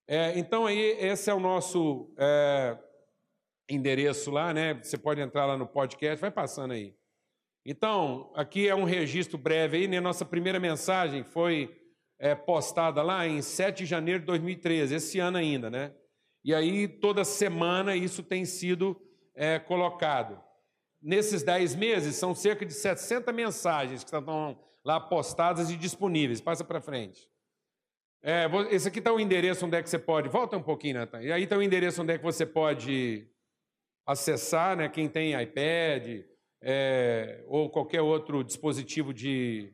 [0.08, 2.78] É, então aí, esse é o nosso é,
[3.70, 4.74] endereço lá, né?
[4.76, 6.96] Você pode entrar lá no podcast, vai passando aí.
[7.64, 10.00] Então, aqui é um registro breve aí, né?
[10.00, 11.80] Nossa primeira mensagem foi
[12.20, 15.94] é, postada lá em 7 de janeiro de 2013, esse ano ainda, né?
[16.44, 19.00] E aí, toda semana, isso tem sido
[19.36, 20.42] é, colocado.
[21.02, 26.40] Nesses 10 meses, são cerca de 60 mensagens que estão lá postadas e disponíveis.
[26.40, 27.28] Passa para frente.
[28.24, 30.30] É, esse aqui está o endereço onde é que você pode.
[30.30, 31.24] Volta um pouquinho, Natan.
[31.24, 33.28] E aí está o endereço onde é que você pode
[34.06, 34.90] acessar, né?
[34.90, 36.24] Quem tem iPad
[36.62, 39.74] é, ou qualquer outro dispositivo de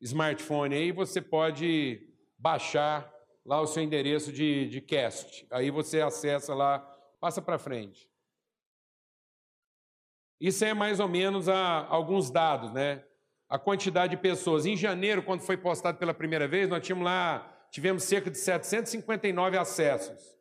[0.00, 2.08] smartphone aí, você pode
[2.38, 3.12] baixar
[3.44, 5.46] lá o seu endereço de, de cast.
[5.50, 6.78] Aí você acessa lá,
[7.20, 8.07] passa para frente.
[10.40, 13.02] Isso é mais ou menos a, alguns dados, né?
[13.48, 14.66] A quantidade de pessoas.
[14.66, 19.56] Em janeiro, quando foi postado pela primeira vez, nós tínhamos lá, tivemos cerca de 759
[19.56, 20.36] acessos.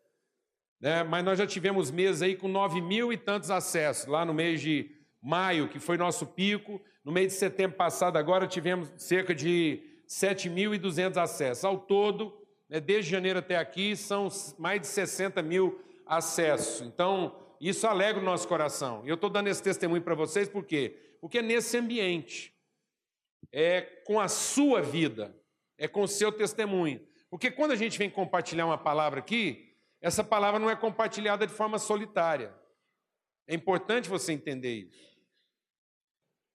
[0.80, 1.04] Né?
[1.04, 4.62] Mas nós já tivemos meses aí com 9 mil e tantos acessos, lá no mês
[4.62, 4.92] de
[5.22, 6.82] maio, que foi nosso pico.
[7.04, 11.66] No mês de setembro passado, agora tivemos cerca de 7.200 acessos.
[11.66, 12.38] Ao todo,
[12.70, 14.28] né, desde janeiro até aqui, são
[14.60, 16.82] mais de 60 mil acessos.
[16.86, 19.06] Então, isso alegra o nosso coração.
[19.06, 21.16] E eu estou dando esse testemunho para vocês, por quê?
[21.20, 22.54] Porque é nesse ambiente,
[23.52, 25.36] é com a sua vida,
[25.78, 27.06] é com o seu testemunho.
[27.30, 31.54] Porque quando a gente vem compartilhar uma palavra aqui, essa palavra não é compartilhada de
[31.54, 32.56] forma solitária.
[33.48, 35.18] É importante você entender isso.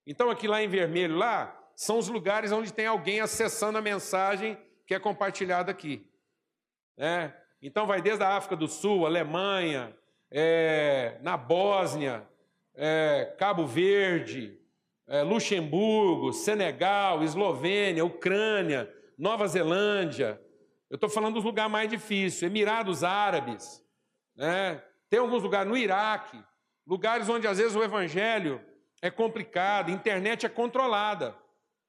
[0.07, 4.59] Então, aqui lá em vermelho, lá, são os lugares onde tem alguém acessando a mensagem
[4.87, 6.11] que é compartilhada aqui.
[6.97, 7.33] É?
[7.61, 9.97] Então, vai desde a África do Sul, Alemanha,
[10.33, 12.27] é, na Bósnia,
[12.75, 14.59] é, Cabo Verde,
[15.07, 20.41] é, Luxemburgo, Senegal, Eslovênia, Ucrânia, Nova Zelândia,
[20.89, 23.83] eu estou falando dos lugares mais difíceis, Emirados Árabes,
[24.37, 24.83] né?
[25.09, 26.43] tem alguns lugares no Iraque,
[26.87, 28.61] lugares onde às vezes o evangelho
[29.01, 31.35] é complicado, a internet é controlada.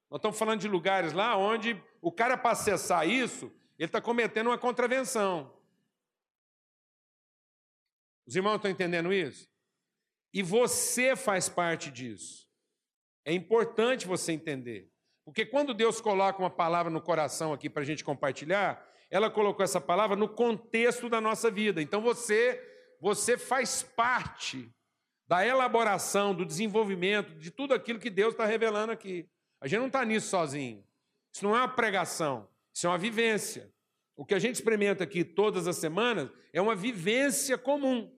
[0.09, 4.47] Nós estamos falando de lugares lá onde o cara, para acessar isso, ele está cometendo
[4.47, 5.52] uma contravenção.
[8.25, 9.47] Os irmãos estão entendendo isso?
[10.33, 12.47] E você faz parte disso.
[13.25, 14.89] É importante você entender.
[15.25, 19.63] Porque quando Deus coloca uma palavra no coração aqui para a gente compartilhar, ela colocou
[19.63, 21.81] essa palavra no contexto da nossa vida.
[21.81, 22.61] Então você,
[22.99, 24.69] você faz parte
[25.27, 29.29] da elaboração, do desenvolvimento, de tudo aquilo que Deus está revelando aqui.
[29.61, 30.83] A gente não está nisso sozinho.
[31.33, 33.72] Isso não é uma pregação, isso é uma vivência.
[34.15, 38.15] O que a gente experimenta aqui todas as semanas é uma vivência comum.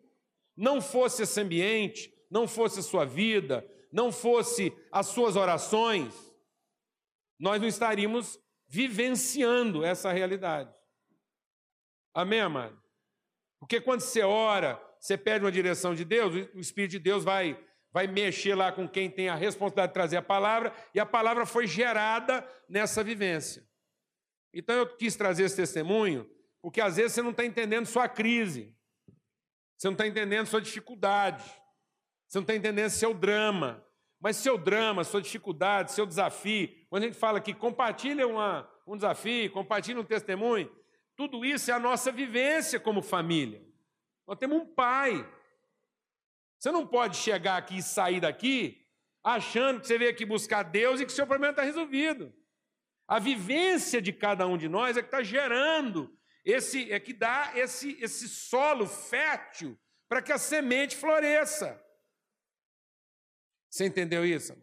[0.56, 6.14] Não fosse esse ambiente, não fosse a sua vida, não fosse as suas orações,
[7.40, 10.74] nós não estaríamos vivenciando essa realidade.
[12.14, 12.82] Amém, amado?
[13.60, 17.60] Porque quando você ora, você pede uma direção de Deus, o Espírito de Deus vai,
[17.92, 21.46] vai mexer lá com quem tem a responsabilidade de trazer a palavra, e a palavra
[21.46, 23.66] foi gerada nessa vivência.
[24.56, 26.28] Então eu quis trazer esse testemunho,
[26.62, 28.74] porque às vezes você não está entendendo sua crise,
[29.78, 31.44] você não está entendendo sua dificuldade,
[32.26, 33.86] você não está entendendo seu drama.
[34.18, 38.96] Mas seu drama, sua dificuldade, seu desafio, quando a gente fala que compartilha uma, um
[38.96, 40.74] desafio, compartilha um testemunho,
[41.16, 43.62] tudo isso é a nossa vivência como família.
[44.26, 45.30] Nós temos um pai.
[46.58, 48.82] Você não pode chegar aqui e sair daqui
[49.24, 52.34] achando que você veio aqui buscar Deus e que seu problema está resolvido.
[53.08, 57.52] A vivência de cada um de nós é que está gerando esse, é que dá
[57.56, 59.78] esse, esse solo fértil
[60.08, 61.84] para que a semente floresça.
[63.70, 64.56] Você entendeu isso?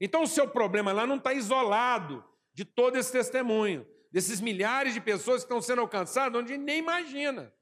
[0.00, 5.00] Então o seu problema lá não está isolado de todo esse testemunho, desses milhares de
[5.00, 7.54] pessoas que estão sendo alcançadas onde nem imagina.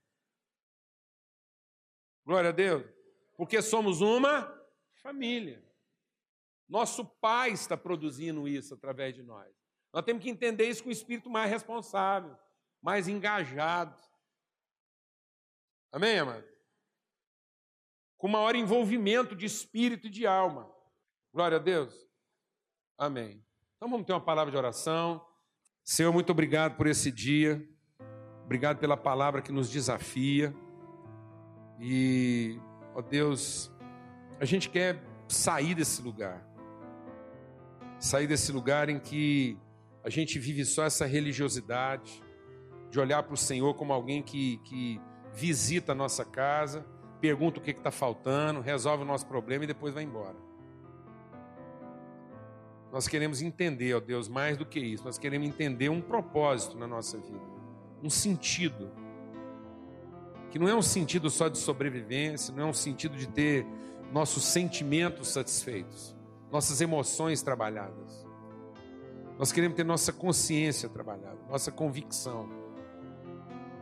[2.25, 2.85] Glória a Deus.
[3.37, 4.53] Porque somos uma
[5.03, 5.65] família.
[6.69, 9.60] Nosso Pai está produzindo isso através de nós.
[9.93, 12.37] Nós temos que entender isso com um espírito mais responsável,
[12.81, 13.99] mais engajado.
[15.93, 16.45] Amém, amado?
[18.17, 20.71] Com maior envolvimento de espírito e de alma.
[21.33, 21.95] Glória a Deus.
[22.97, 23.45] Amém.
[23.77, 25.25] Então vamos ter uma palavra de oração.
[25.83, 27.67] Senhor, muito obrigado por esse dia.
[28.45, 30.55] Obrigado pela palavra que nos desafia.
[31.81, 32.61] E,
[32.95, 33.73] ó Deus,
[34.39, 36.47] a gente quer sair desse lugar.
[37.99, 39.59] Sair desse lugar em que
[40.03, 42.23] a gente vive só essa religiosidade,
[42.91, 45.01] de olhar para o Senhor como alguém que, que
[45.33, 46.85] visita a nossa casa,
[47.21, 50.37] pergunta o que está faltando, resolve o nosso problema e depois vai embora.
[52.93, 55.05] Nós queremos entender, ó Deus, mais do que isso.
[55.05, 57.45] Nós queremos entender um propósito na nossa vida,
[58.03, 58.91] um sentido.
[60.51, 63.65] Que não é um sentido só de sobrevivência, não é um sentido de ter
[64.13, 66.17] nossos sentimentos satisfeitos,
[66.51, 68.27] nossas emoções trabalhadas.
[69.41, 72.49] Nós queremos ter nossa consciência trabalhada, nossa convicção.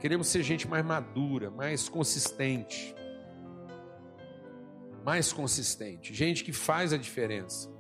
[0.01, 2.95] Queremos ser gente mais madura, mais consistente.
[5.05, 7.77] Mais consistente, gente que faz a diferença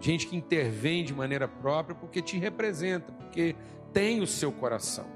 [0.00, 3.56] gente que intervém de maneira própria porque te representa, porque
[3.92, 5.06] tem o seu coração.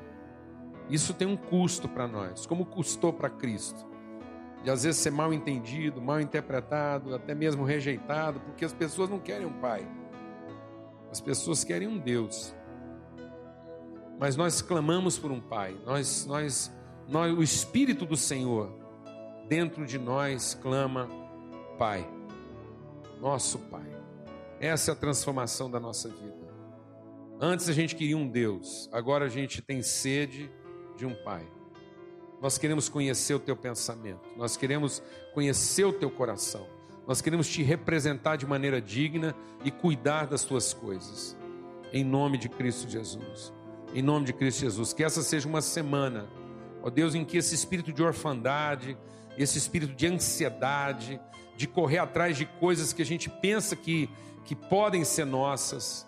[0.88, 3.88] Isso tem um custo para nós, como custou para Cristo.
[4.62, 9.18] De às vezes ser mal entendido, mal interpretado, até mesmo rejeitado, porque as pessoas não
[9.18, 9.86] querem um pai.
[11.10, 12.54] As pessoas querem um Deus.
[14.18, 15.76] Mas nós clamamos por um pai.
[15.84, 16.72] Nós nós
[17.08, 18.72] nós o espírito do Senhor
[19.48, 21.08] dentro de nós clama
[21.78, 22.08] Pai.
[23.20, 23.86] Nosso Pai.
[24.60, 26.50] Essa é a transformação da nossa vida.
[27.40, 30.52] Antes a gente queria um Deus, agora a gente tem sede
[30.96, 31.50] de um Pai.
[32.40, 35.02] Nós queremos conhecer o teu pensamento, nós queremos
[35.34, 36.66] conhecer o teu coração,
[37.06, 39.34] nós queremos te representar de maneira digna
[39.64, 41.36] e cuidar das tuas coisas.
[41.92, 43.52] Em nome de Cristo Jesus.
[43.94, 44.92] Em nome de Cristo Jesus.
[44.92, 46.28] Que essa seja uma semana,
[46.82, 48.96] ó Deus, em que esse espírito de orfandade,
[49.36, 51.20] esse espírito de ansiedade,
[51.56, 54.08] de correr atrás de coisas que a gente pensa que
[54.50, 56.04] que podem ser nossas.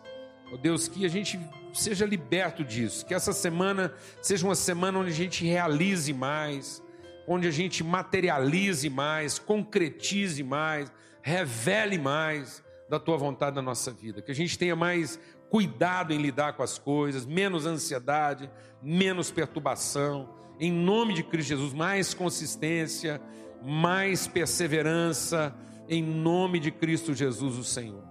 [0.52, 1.38] Oh Deus, que a gente
[1.72, 6.82] seja liberto disso, que essa semana seja uma semana onde a gente realize mais,
[7.26, 10.92] onde a gente materialize mais, concretize mais,
[11.22, 15.18] revele mais da tua vontade na nossa vida, que a gente tenha mais
[15.48, 18.50] cuidado em lidar com as coisas, menos ansiedade,
[18.82, 23.20] menos perturbação, em nome de Cristo Jesus, mais consistência,
[23.62, 25.54] mais perseverança,
[25.88, 28.02] em nome de Cristo Jesus, o Senhor.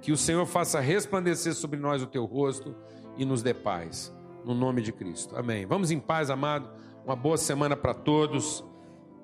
[0.00, 2.74] Que o Senhor faça resplandecer sobre nós o teu rosto
[3.16, 4.12] e nos dê paz.
[4.44, 5.36] No nome de Cristo.
[5.36, 5.64] Amém.
[5.64, 6.68] Vamos em paz, amado.
[7.04, 8.64] Uma boa semana para todos,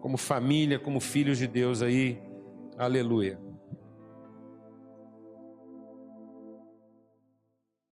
[0.03, 2.21] como família, como filhos de Deus aí.
[2.77, 3.39] Aleluia.